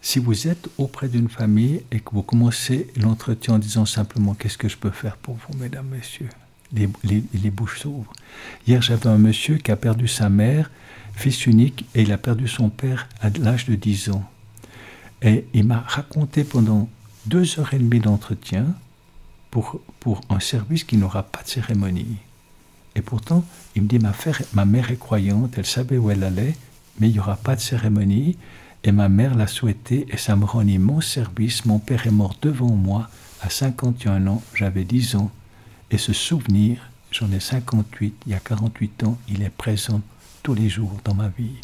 [0.00, 4.58] si vous êtes auprès d'une famille et que vous commencez l'entretien en disant simplement qu'est-ce
[4.58, 6.28] que je peux faire pour vous, mesdames, messieurs,
[6.72, 8.12] les, les, bouches s'ouvrent.
[8.66, 10.70] Hier, j'avais un monsieur qui a perdu sa mère,
[11.14, 14.24] fils unique, et il a perdu son père à l'âge de 10 ans.
[15.22, 16.88] Et il m'a raconté pendant
[17.26, 18.66] deux heures et demie d'entretien
[19.50, 22.18] pour, pour un service qui n'aura pas de cérémonie.
[22.96, 23.44] Et pourtant,
[23.76, 26.56] il me dit, ma, mère est croyante, elle savait où elle allait,
[26.98, 28.38] mais il n'y aura pas de cérémonie.
[28.84, 31.66] Et ma mère l'a souhaité et ça me rend immense service.
[31.66, 33.10] Mon père est mort devant moi
[33.42, 35.30] à 51 ans, j'avais 10 ans.
[35.90, 36.78] Et ce souvenir,
[37.10, 40.00] j'en ai 58, il y a 48 ans, il est présent
[40.42, 41.56] tous les jours dans ma vie.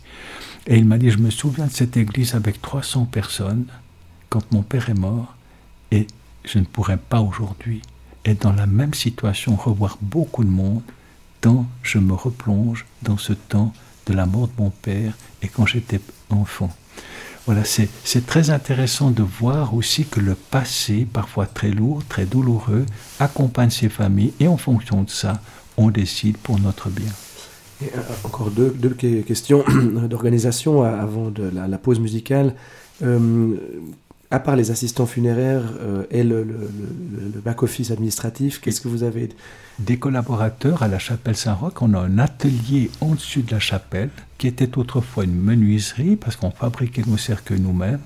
[0.67, 3.65] Et il m'a dit, je me souviens de cette église avec 300 personnes
[4.29, 5.35] quand mon père est mort
[5.91, 6.07] et
[6.45, 7.81] je ne pourrais pas aujourd'hui
[8.25, 10.83] être dans la même situation, revoir beaucoup de monde
[11.83, 13.73] je me replonge dans ce temps
[14.07, 16.01] de la mort de mon père et quand j'étais
[16.31, 16.71] enfant.
[17.47, 22.87] Voilà, c'est très intéressant de voir aussi que le passé, parfois très lourd, très douloureux,
[23.19, 25.41] accompagne ces familles et en fonction de ça,
[25.77, 27.11] on décide pour notre bien.
[27.83, 27.87] Euh,
[28.23, 28.95] encore deux,
[29.27, 29.65] questions
[30.09, 32.55] d'organisation avant de la, pause musicale.
[33.03, 33.57] Euh,
[34.33, 36.47] à part les assistants funéraires euh, et le,
[37.45, 39.29] back-office administratif, qu'est-ce que vous avez
[39.79, 41.83] Des collaborateurs à la chapelle Saint-Roch.
[41.83, 46.37] On a un atelier en dessus de la chapelle qui était autrefois une menuiserie parce
[46.37, 48.01] qu'on fabriquait nos cercueils nous-mêmes.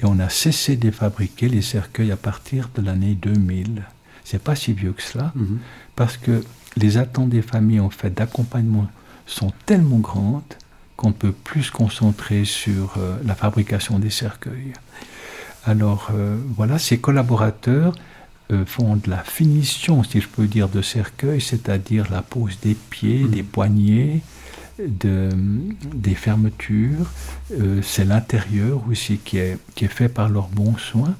[0.00, 3.82] Et on a cessé de fabriquer les cercueils à partir de l'année 2000.
[4.24, 5.58] C'est pas si vieux que cela, mhm.
[5.96, 6.44] parce que
[6.76, 8.86] les attentes des familles en fait d'accompagnement
[9.26, 10.42] sont tellement grandes
[10.96, 14.74] qu'on ne peut plus se concentrer sur euh, la fabrication des cercueils.
[15.64, 17.94] Alors euh, voilà, ces collaborateurs
[18.52, 22.74] euh, font de la finition, si je peux dire, de cercueil, c'est-à-dire la pose des
[22.74, 23.30] pieds, mm.
[23.30, 24.20] des poignets,
[24.78, 27.10] des fermetures.
[27.52, 31.14] Euh, c'est l'intérieur aussi qui est, qui est fait par leurs bons soins.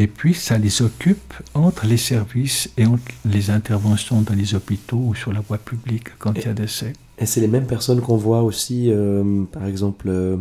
[0.00, 5.02] Et puis, ça les occupe entre les services et entre les interventions dans les hôpitaux
[5.08, 6.92] ou sur la voie publique quand il y a des décès.
[7.18, 8.92] Et c'est les mêmes personnes qu'on voit aussi,
[9.52, 10.38] par exemple,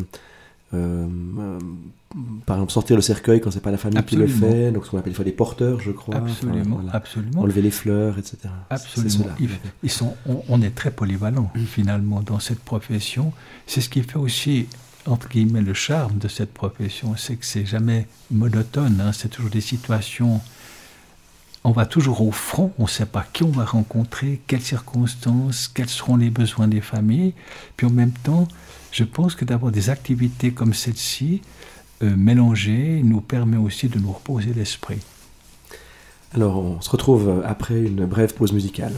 [0.71, 4.91] par exemple sortir le cercueil quand c'est pas la famille qui le fait, donc ce
[4.91, 6.15] qu'on appelle des porteurs, je crois.
[6.15, 7.41] Absolument, absolument.
[7.41, 8.37] Enlever les fleurs, etc.
[8.69, 9.25] Absolument.
[9.83, 10.15] Ils, sont,
[10.49, 11.59] on, est très polyvalent mm.
[11.65, 13.31] finalement dans cette profession.
[13.65, 14.67] C'est ce qui fait aussi
[15.05, 19.01] entre guillemets le charme de cette profession, c'est que c'est jamais monotone.
[19.01, 19.11] Hein.
[19.13, 20.41] c'est toujours des situations.
[21.63, 25.67] On va toujours au front, on ne sait pas qui on va rencontrer, quelles circonstances,
[25.67, 27.33] quels seront les besoins des familles.
[27.75, 28.47] Puis en même temps,
[28.91, 31.41] je pense que d'avoir des activités comme celle-ci,
[32.03, 34.99] euh, mélanger nous permet aussi de nous reposer l'esprit.
[36.33, 38.93] Alors on se retrouve après une brève pause musicale.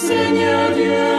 [0.07, 1.16] Seigneur Dieu,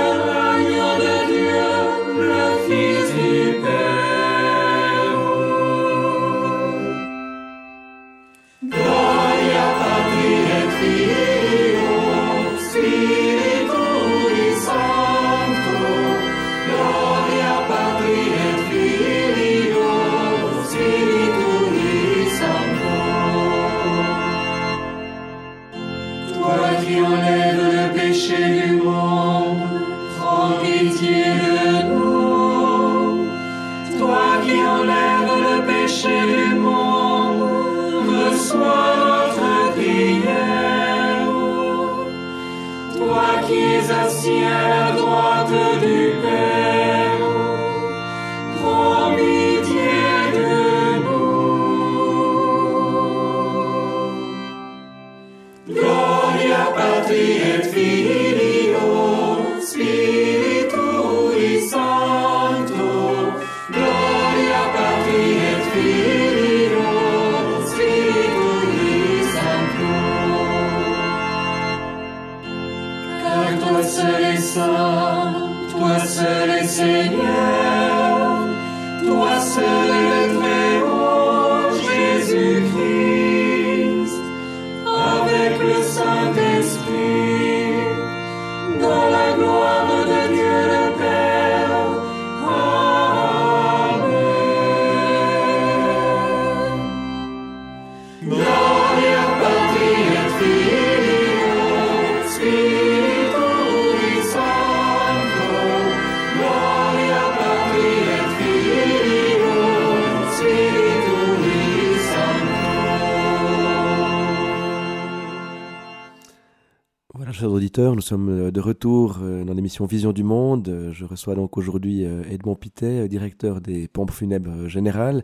[117.79, 120.69] nous sommes euh, de retour euh, dans l'émission Vision du Monde.
[120.69, 125.23] Euh, Je reçois donc aujourd'hui Edmond Pitet, directeur des pompes funèbres générales.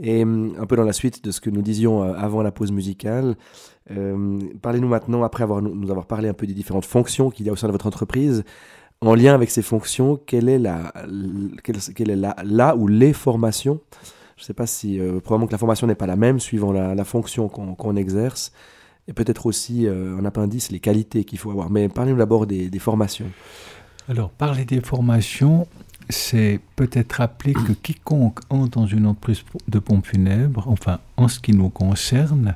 [0.00, 3.34] Et un peu dans la suite de ce que nous disions avant la pause musicale,
[4.62, 7.52] parlez-nous maintenant, après avoir, nous avoir parlé un peu des différentes fonctions qu'il y a
[7.52, 8.44] au sein de votre entreprise,
[9.00, 10.92] en lien avec ces fonctions, quelle est la,
[11.64, 13.80] quelle, est la, la ou les formations?
[14.36, 17.04] Je ne sais pas si, probablement que la formation n'est pas la même suivant la,
[17.04, 18.52] fonction qu'on qu'on exerce,
[19.08, 21.70] et peut-être aussi euh, un appendice, les qualités qu'il faut avoir.
[21.70, 23.26] Mais parlez-nous d'abord des, des formations.
[24.08, 25.66] Alors, parler des formations,
[26.08, 31.40] c'est peut-être rappeler que quiconque entre dans une entreprise de pompes funèbres, enfin, en ce
[31.40, 32.54] qui nous concerne,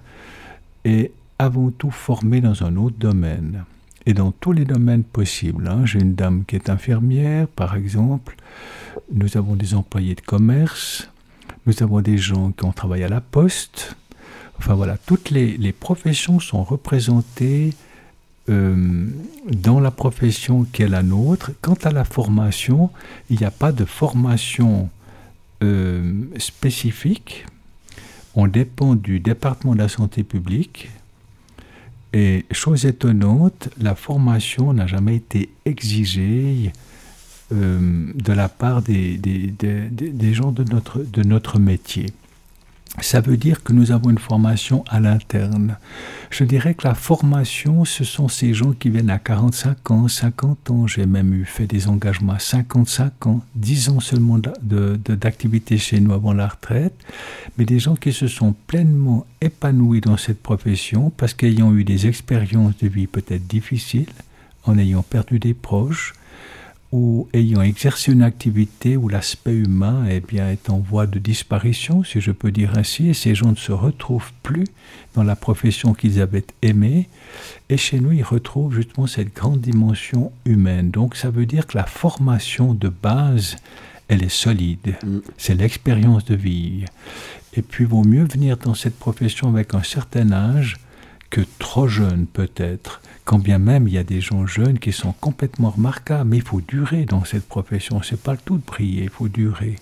[0.85, 3.65] est avant tout formé dans un autre domaine.
[4.05, 5.69] Et dans tous les domaines possibles.
[5.69, 5.87] hein.
[5.87, 8.35] J'ai une dame qui est infirmière, par exemple.
[9.13, 11.09] Nous avons des employés de commerce.
[11.67, 13.97] Nous avons des gens qui ont travaillé à la poste.
[14.63, 17.75] Enfin voilà, toutes les, professions sont représentées
[18.49, 19.09] euh,
[19.51, 21.51] dans la profession qui est la nôtre.
[21.63, 22.91] Quant à la formation,
[23.29, 24.89] il n'y a pas de formation
[25.65, 27.45] euh, spécifique.
[28.37, 30.91] On dépend du département de la santé publique.
[32.13, 36.73] Et chose étonnante, la formation n'a jamais été exigée
[37.51, 39.19] euh, de la part des,
[40.33, 42.07] gens de notre métier.
[43.01, 45.77] Ça veut dire que nous avons une formation à l'interne.
[46.31, 50.71] Je dirais que la formation, ce sont ces gens qui viennent à 45 ans, 50
[50.71, 50.87] ans.
[50.87, 55.79] J'ai même eu fait des engagements à 55 ans, 10 ans seulement d'a- de- d'activité
[55.79, 56.95] chez nous avant la retraite,
[57.57, 62.07] mais des gens qui se sont pleinement épanouis dans cette profession parce qu'ayant eu des
[62.07, 64.11] expériences de vie peut-être difficiles,
[64.65, 66.13] en ayant perdu des proches,
[66.93, 72.05] ou ayant exercé une activité où l'aspect humain eh bien, est en voie de disparition,
[72.05, 74.67] si je peux dire ainsi, et ces gens ne se retrouvent plus
[75.15, 77.09] dans la profession qu'ils avaient aimée,
[77.71, 80.91] et chez nous, ils retrouvent justement cette grande dimension humaine.
[80.91, 83.57] Donc ça veut dire que la formation de base,
[84.09, 85.19] elle est solide, Mm.
[85.39, 86.85] c'est l'expérience de vie.
[87.55, 90.77] Et puis, il vaut mieux venir dans cette profession avec un certain âge
[91.33, 93.01] que trop jeune peut-être.
[93.25, 96.43] Quand bien même il y a des gens jeunes qui sont complètement remarquables, mais il
[96.43, 98.03] faut durer dans cette profession.
[98.03, 99.77] C'est pas le tout de briller, il faut durer.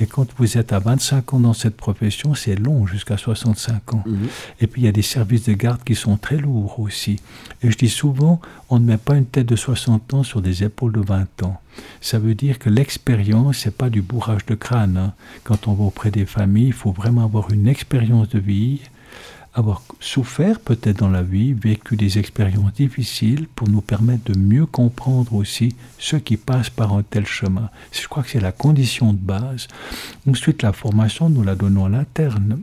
[0.00, 4.02] Et quand vous êtes à 25 ans dans cette profession, c'est long jusqu'à 65 ans.
[4.04, 4.26] Mhm.
[4.60, 7.20] Et puis il y a des services de garde qui sont très lourds aussi.
[7.62, 10.64] Et je dis souvent, on ne met pas une tête de 60 ans sur des
[10.64, 11.60] épaules de 20 ans.
[12.00, 14.96] Ça veut dire que l'expérience, c'est pas du bourrage de crâne.
[14.96, 15.12] hein.
[15.44, 18.80] Quand on va auprès des familles, il faut vraiment avoir une expérience de vie,
[19.56, 24.66] avoir souffert peut-être dans la vie, vécu des expériences difficiles pour nous permettre de mieux
[24.66, 27.70] comprendre aussi ceux qui passent par un tel chemin.
[27.90, 29.66] Je crois que c'est la condition de base.
[30.28, 32.60] Ensuite, la formation, nous la donnons à l'interne.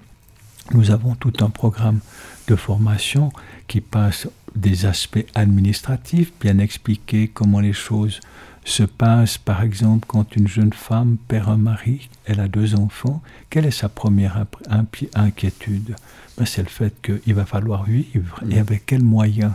[0.72, 2.00] Nous avons tout un programme
[2.48, 3.34] de formation
[3.68, 8.20] qui passe des aspects administratifs, bien expliquer comment les choses
[8.66, 9.38] se passent.
[9.38, 13.72] Par exemple, quand une jeune femme perd un mari, elle a deux enfants, quelle est
[13.72, 14.46] sa première
[15.16, 15.96] inquiétude?
[16.38, 19.54] Ben, C'est le fait qu'il va falloir vivre et avec quels moyens?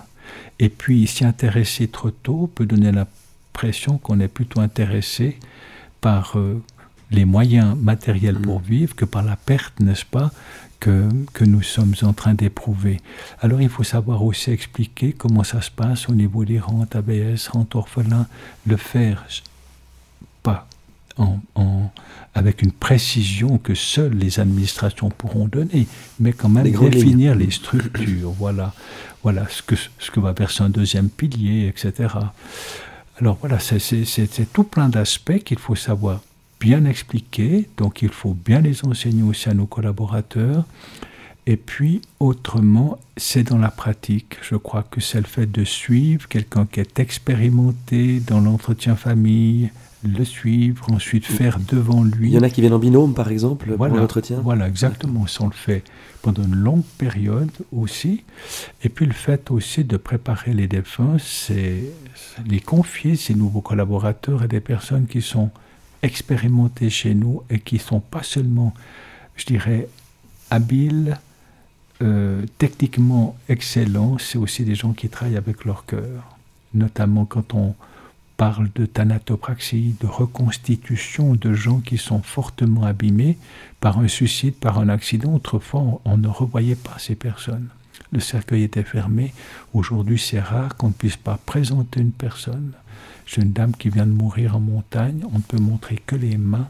[0.58, 5.38] Et puis, s'y intéresser trop tôt peut donner l'impression qu'on est plutôt intéressé
[6.00, 6.62] par euh,
[7.10, 10.30] les moyens matériels pour vivre que par la perte, n'est-ce pas,
[10.80, 13.00] que, que nous sommes en train d'éprouver.
[13.40, 16.94] Alors il faut savoir aussi expliquer comment ça se passe au niveau des rentes.
[16.96, 18.26] ABS, rentes orphelins,
[18.66, 19.26] le faire
[20.42, 20.68] pas
[21.16, 21.90] en, en-
[22.34, 25.88] avec une précision que seules les administrations pourront donner,
[26.20, 28.72] mais quand même Les définir les structures, voilà,
[29.24, 32.14] voilà ce que, ce que va verser un deuxième pilier, etc.
[33.20, 36.20] Alors voilà, c'est tout plein d'aspects qu'il faut savoir
[36.60, 40.64] bien expliquer, donc il faut bien les enseigner aussi à nos collaborateurs.
[41.46, 44.36] Et puis, autrement, c'est dans la pratique.
[44.42, 49.70] Je crois que c'est le fait de suivre quelqu'un qui est expérimenté dans l'entretien famille,
[50.04, 52.28] le suivre, ensuite faire devant lui.
[52.28, 54.40] Il y en a qui viennent en binôme, par exemple, Voilà, pour l'entretien.
[54.42, 55.26] Voilà, exactement.
[55.26, 55.84] Ça, on le fait
[56.20, 58.24] pendant une longue période aussi.
[58.84, 61.82] Et puis le fait aussi de préparer les défunts, c'est
[62.46, 65.50] les confier, ces nouveaux collaborateurs, à des personnes qui sont
[66.02, 68.74] expérimentées chez nous et qui sont pas seulement,
[69.36, 69.88] je dirais,
[70.50, 71.18] habiles,
[72.00, 76.36] euh, techniquement excellents, c'est aussi des gens qui travaillent avec leur cœur.
[76.74, 77.74] Notamment quand on
[78.36, 83.36] parle de thanatopraxie, de reconstitution de gens qui sont fortement abîmés
[83.80, 85.34] par un suicide, par un accident.
[85.34, 87.68] Autrefois, on ne revoyait pas ces personnes.
[88.12, 89.34] Le cercueil était fermé.
[89.74, 92.72] Aujourd'hui, c'est rare qu'on ne puisse pas présenter une personne.
[93.28, 95.22] J'ai une dame qui vient de mourir en montagne.
[95.32, 96.68] On ne peut montrer que les mains.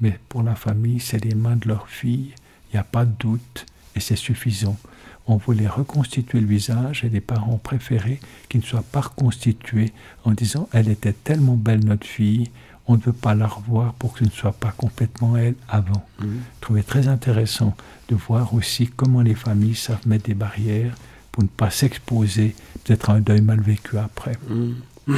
[0.00, 2.32] Mais pour la famille, c'est les mains de leur fille.
[2.70, 3.66] Il n'y a pas de doute.
[3.94, 4.78] Et c'est suffisant.
[5.26, 9.92] On voulait reconstituer le visage et les parents préféraient qu'il ne soit pas reconstitué
[10.24, 12.50] en disant Elle était tellement belle, notre fille,
[12.88, 16.04] on ne veut pas la revoir pour que ce ne soit pas complètement elle avant.
[16.20, 16.40] Mhm.
[16.56, 17.76] Je trouvais très intéressant
[18.08, 20.94] de voir aussi comment les familles savent mettre des barrières
[21.30, 24.36] pour ne pas s'exposer peut-être à un deuil mal vécu après.
[24.48, 24.72] Mm.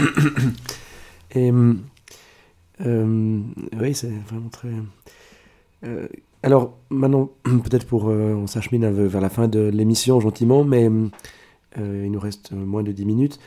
[1.35, 1.81] Et hum,
[2.85, 3.41] euh,
[3.81, 4.69] oui, c'est vraiment très.
[5.85, 6.09] Euh,
[6.43, 11.11] alors maintenant, peut-être pour euh, on s'achemine vers la fin de l'émission gentiment, mais hum,
[11.77, 13.41] il nous reste moins de 10 minutes.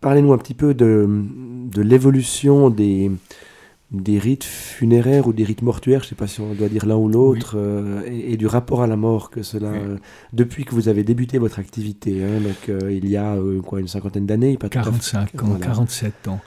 [0.00, 3.10] Parlez-nous un petit peu de, de l'évolution des,
[4.00, 6.86] des rites funéraires ou des rites mortuaires, je ne sais pas si on doit dire
[6.86, 9.78] l'un ou l'autre, euh, et, et du rapport à la mort que cela, Oui.
[9.80, 9.96] euh,
[10.32, 13.36] depuis que vous avez débuté votre activité, hein, donc euh, il y a
[13.66, 15.66] quoi une cinquantaine d'années, pas tout à fait- 45 ans, Voilà.
[15.66, 16.40] 47 ans.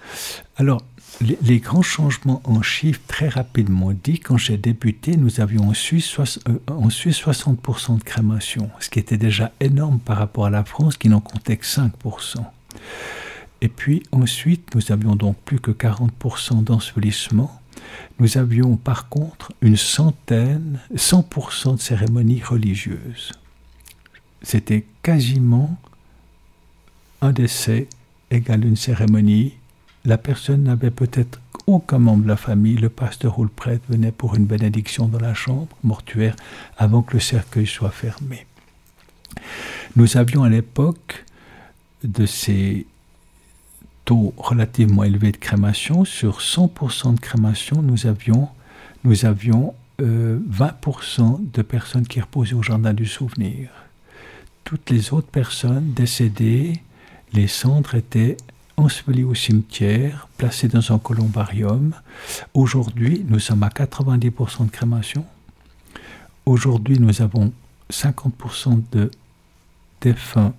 [0.58, 0.82] Alors,
[1.22, 5.74] les, les grands changements en chiffres, très rapidement dit, quand j'ai débuté, nous avions en
[5.74, 6.16] Suisse,
[6.68, 10.98] en Suisse 60% de crémation, ce qui était déjà énorme par rapport à la France
[10.98, 11.90] qui n'en comptait que 5%.
[13.62, 17.62] Et puis ensuite, nous avions donc plus que 40% d'ensevelissement.
[18.20, 23.32] Nous avions par contre une centaine, 100% de cérémonies religieuses.
[24.42, 25.78] C'était quasiment
[27.22, 27.88] un décès
[28.30, 29.54] égale une cérémonie.
[30.06, 32.78] La personne n'avait peut-être aucun membre de la famille.
[32.78, 36.36] Le pasteur ou le prêtre venait pour une bénédiction dans la chambre mortuaire
[36.78, 38.46] avant que le cercueil soit fermé.
[39.96, 41.26] Nous avions à l'époque
[42.04, 42.86] de ces
[44.08, 46.06] taux relativement élevés de crémation.
[46.06, 48.48] Sur 100% de crémation, nous avions,
[49.04, 53.70] nous avions euh, 20% de personnes qui reposaient au jardin du souvenir.
[54.64, 56.82] Toutes les autres personnes décédées,
[57.34, 58.38] les cendres étaient
[58.78, 61.94] ensevelies au cimetière, placées dans un columbarium.
[62.54, 65.26] Aujourd'hui, nous sommes à 90% de crémation.
[66.46, 67.52] Aujourd'hui, nous avons
[67.92, 69.12] 50% de
[70.00, 70.54] défunts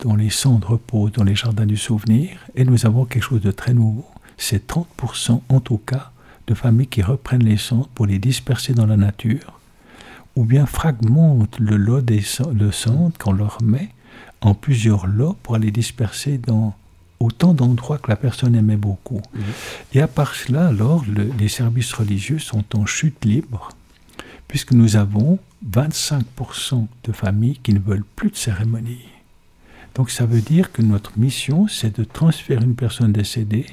[0.00, 2.30] dont les cendres reposent dans les jardins du souvenir.
[2.54, 4.06] Et nous avons quelque chose de très nouveau.
[4.36, 6.10] C'est 30% en tout cas
[6.46, 9.60] de familles qui reprennent les cendres pour les disperser dans la nature,
[10.36, 12.22] ou bien fragmentent le lot des
[12.52, 13.90] de cendres qu'on leur met
[14.40, 16.74] en plusieurs lots pour aller disperser dans
[17.20, 19.20] autant d'endroits que la personne aimait beaucoup.
[19.92, 23.70] Et à part cela, alors, le- les services religieux sont en chute libre,
[24.46, 29.04] puisque nous avons 25% de familles qui ne veulent plus de cérémonie.
[29.98, 33.66] Donc ça veut dire que notre mission, c'est de transférer une personne décédée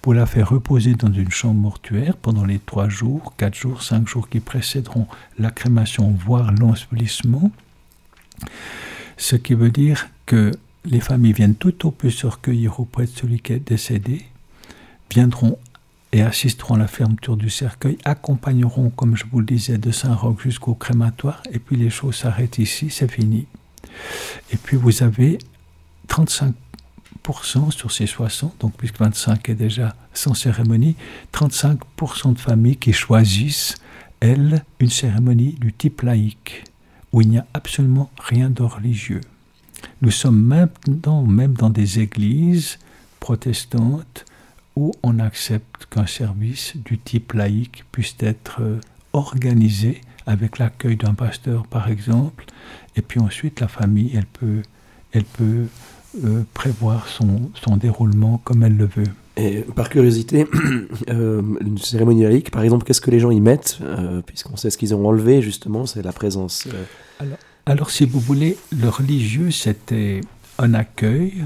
[0.00, 4.06] pour la faire reposer dans une chambre mortuaire pendant les trois jours, quatre jours, cinq
[4.06, 5.08] jours qui précéderont
[5.40, 7.50] la crémation, voire l'ensevelissement.
[9.16, 10.52] Ce qui veut dire que
[10.84, 14.22] les familles viennent tout au plus se recueillir auprès de celui qui est décédé,
[15.10, 15.58] viendront
[16.12, 20.42] et assisteront à la fermeture du cercueil, accompagneront, comme je vous le disais, de Saint-Roch
[20.44, 23.46] jusqu'au crématoire, et puis les choses s'arrêtent ici, c'est fini.
[24.52, 25.38] Et puis vous avez
[26.08, 30.96] 35% sur ces 60, donc puisque 25 est déjà sans cérémonie,
[31.32, 33.76] 35% de familles qui choisissent,
[34.20, 36.64] elles, une cérémonie du type laïque,
[37.12, 39.20] où il n'y a absolument rien de religieux.
[40.00, 42.78] Nous sommes maintenant même dans des églises
[43.20, 44.24] protestantes
[44.76, 48.80] où on accepte qu'un service du type laïque puisse être euh,
[49.12, 52.46] organisé avec l'accueil d'un pasteur par exemple,
[52.96, 54.62] et puis ensuite la famille, elle peut,
[55.12, 55.66] elle peut
[56.24, 59.06] euh, prévoir son, son déroulement comme elle le veut.
[59.36, 60.46] Et par curiosité,
[61.08, 64.68] euh, une cérémonie laïque, par exemple, qu'est-ce que les gens y mettent euh, Puisqu'on sait
[64.70, 66.68] ce qu'ils ont enlevé, justement, c'est la présence.
[67.22, 67.24] euh,
[67.64, 70.20] Alors, si vous voulez, le religieux, c'était
[70.58, 71.44] un accueil,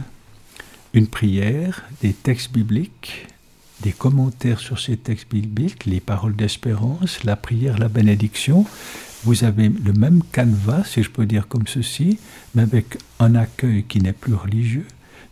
[0.94, 3.28] une prière, des textes bibliques,
[3.82, 8.64] des commentaires sur ces textes bibliques, les paroles d'espérance, la prière, la bénédiction.
[9.26, 12.20] Vous avez le même canevas, si je peux dire comme ceci,
[12.54, 14.86] mais avec un accueil qui n'est plus religieux,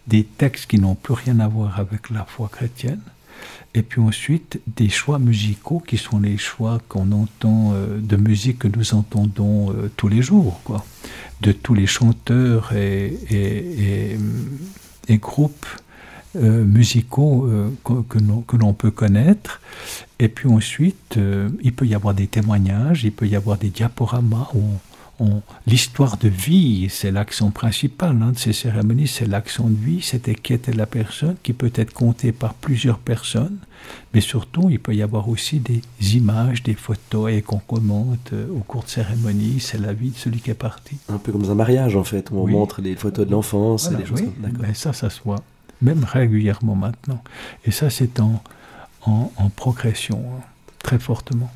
[0.09, 2.99] des textes qui n'ont plus rien à voir avec la foi chrétienne,
[3.72, 8.59] et puis ensuite des choix musicaux qui sont les choix qu'on entend euh, de musique
[8.59, 10.84] que nous entendons euh, tous les jours, quoi,
[11.42, 14.18] de tous les chanteurs et,
[15.09, 15.66] groupes
[16.37, 19.61] euh, musicaux euh, que, l'on- peut connaître.
[20.18, 23.68] Et puis ensuite, euh, il peut y avoir des témoignages, il peut y avoir des
[23.70, 24.62] diaporamas où
[25.20, 30.03] on- l'histoire de vie, c'est l'accent principal hein, de ces cérémonies, c'est l'accent de vie,
[30.03, 33.59] c'était qui était la personne, qui peut être compté par plusieurs personnes,
[34.12, 35.82] mais surtout, il peut y avoir aussi des
[36.16, 40.16] images, des photos et qu'on commente euh, au cours de cérémonies, c'est la vie de
[40.16, 40.97] celui qui est parti.
[41.09, 42.53] un peu comme dans un mariage, en fait, où on Oui.
[42.53, 44.62] montre les photos de l'enfance Voilà, et des choses oui, comme D'accord.
[44.66, 45.43] ben ça, ça se voit,
[45.85, 47.22] même régulièrement maintenant.
[47.64, 48.43] Et ça, c'est en,
[49.07, 50.43] en, en progression, hein,
[50.82, 51.51] très fortement.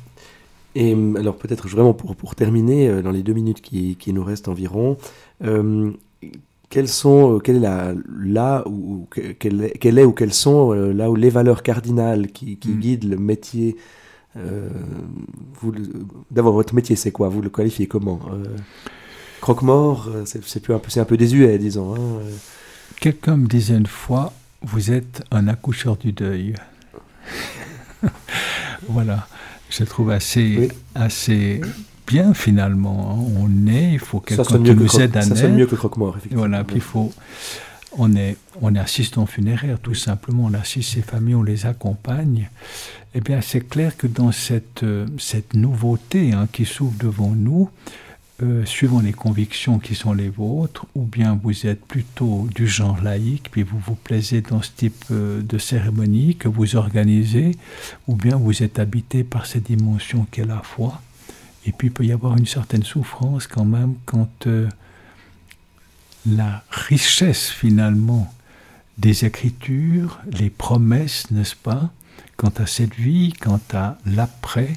[0.75, 4.13] Et hum, alors peut-être vraiment pour, pour terminer, euh, dans les deux minutes qui, qui
[4.13, 4.97] nous restent environ,
[5.43, 5.91] euh,
[6.69, 10.13] quelles sont, euh, quelle est la, là où, ou que- quelle est, quelle est ou
[10.13, 12.79] quelles sont euh, là où les valeurs cardinales qui, qui Mm.
[12.79, 13.75] guident le métier
[14.37, 14.69] euh,
[16.29, 17.29] D'abord, votre métier, c'est quoi?
[17.29, 18.19] Vous le qualifiez comment?
[18.31, 18.45] Euh,
[19.41, 21.95] Croque-mort, c'est un peu, un peu désuet, disons.
[21.95, 22.19] hein.
[22.99, 26.55] Quelqu'un me disait une fois, vous êtes un accoucheur du deuil.
[28.87, 29.27] voilà,
[29.69, 30.67] je trouve assez, Oui.
[30.95, 31.61] assez
[32.07, 33.11] bien finalement.
[33.11, 33.33] hein.
[33.37, 36.41] On est, il faut quelqu'un qui nous aide à ça sonne mieux que croque-mort, effectivement.
[36.47, 37.11] Voilà, puis il faut.
[37.97, 40.43] On est, on est assistant funéraire, tout simplement.
[40.45, 42.49] On assiste ces familles, on les accompagne.
[43.15, 47.69] Eh bien, c'est clair que dans cette, euh, cette nouveauté hein, qui s'ouvre devant nous,
[48.41, 53.01] euh, suivant les convictions qui sont les vôtres, ou bien vous êtes plutôt du genre
[53.01, 57.51] laïque, puis vous vous plaisez dans ce type euh, de cérémonie que vous organisez,
[58.07, 61.01] ou bien vous êtes habité par cette dimension qu'est la foi.
[61.65, 64.69] Et puis il peut y avoir une certaine souffrance quand même quand euh,
[66.25, 68.33] la richesse finalement
[68.97, 71.91] des Écritures, les promesses, n'est-ce pas,
[72.37, 74.73] quant à cette vie, quant à l'après,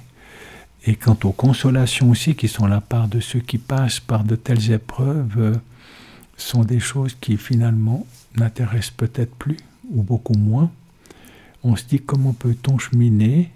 [0.85, 4.37] et quant aux consolations aussi qui sont la part de ceux qui passent par de
[4.37, 5.55] telles épreuves, euh,
[6.37, 8.07] sont des choses qui finalement
[8.37, 9.59] n'intéressent peut-être plus
[9.91, 10.71] ou beaucoup moins.
[11.63, 13.51] On se dit comment peut-on cheminer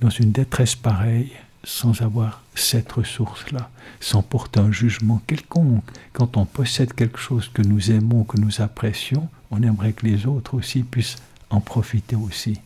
[0.00, 1.32] dans une détresse pareille
[1.64, 5.84] sans avoir cette ressource-là, sans porter un jugement quelconque?
[6.12, 10.26] Quand on possède quelque chose que nous aimons, que nous apprécions, on aimerait que les
[10.26, 11.16] autres aussi puissent
[11.48, 12.60] en profiter aussi.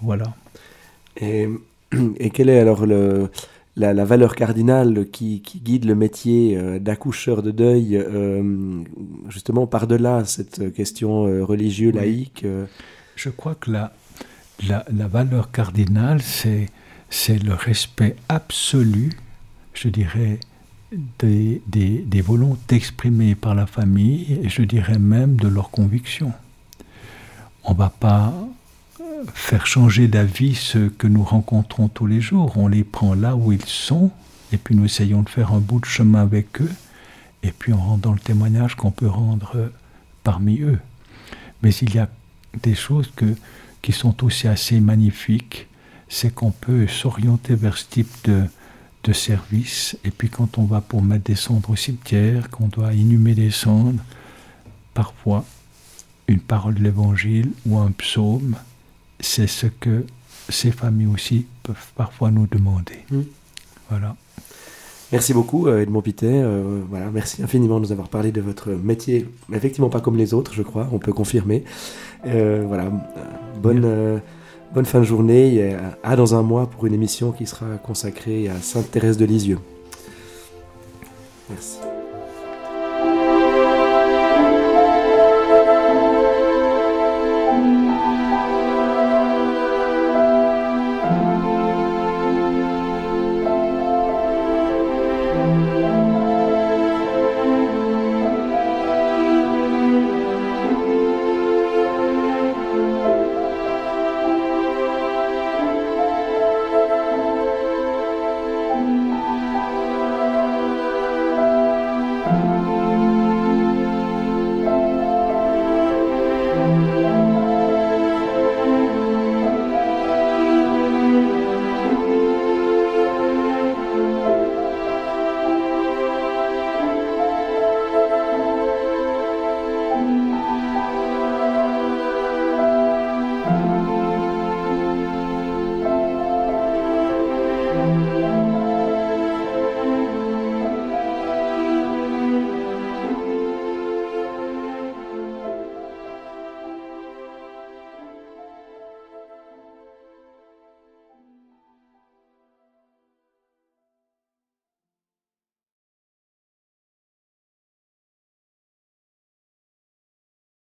[0.00, 0.34] Voilà.
[1.16, 1.48] Et,
[2.18, 3.30] et quelle est alors le,
[3.76, 8.82] la, la valeur cardinale qui, qui guide le métier euh, d'accoucheur de deuil, euh,
[9.28, 12.46] justement par-delà cette question euh, religieuse, laïque
[13.16, 13.92] Je crois que la,
[14.68, 16.68] la, la valeur cardinale, c'est,
[17.10, 19.10] c'est le respect absolu,
[19.72, 20.38] je dirais,
[21.18, 26.32] des, des, des volontés exprimées par la famille, et je dirais même de leurs convictions.
[27.64, 28.32] On ne va pas
[29.34, 32.56] faire changer d'avis ceux que nous rencontrons tous les jours.
[32.56, 34.10] On les prend là où ils sont,
[34.52, 36.70] et puis nous essayons de faire un bout de chemin avec eux,
[37.42, 39.68] et puis on rend dans le témoignage qu'on peut rendre euh,
[40.22, 40.78] parmi eux.
[41.62, 42.08] Mais il y a
[42.62, 43.34] des choses que,
[43.82, 45.66] qui sont aussi assez magnifiques,
[46.08, 48.44] c'est qu'on peut s'orienter vers ce type de,
[49.04, 52.92] de service, et puis quand on va pour mettre des cendres au cimetière, qu'on doit
[52.92, 54.02] inhumer des cendres,
[54.94, 55.44] parfois
[56.28, 58.56] une parole de l'évangile ou un psaume,
[59.24, 60.04] c'est ce que
[60.48, 63.04] ces familles aussi peuvent parfois nous demander.
[63.10, 63.20] Mm.
[63.90, 64.16] Voilà.
[65.12, 66.28] Merci beaucoup euh, Edmond Pité.
[66.28, 69.28] Euh, voilà, merci infiniment de nous avoir parlé de votre métier.
[69.52, 71.64] Effectivement pas comme les autres, je crois, on peut confirmer.
[72.26, 72.90] Euh, voilà, euh,
[73.60, 74.18] bonne, euh,
[74.74, 78.48] Bonne fin de journée et à dans un mois pour une émission qui sera consacrée
[78.48, 79.60] à Sainte Thérèse de Lisieux.
[81.48, 81.78] Merci.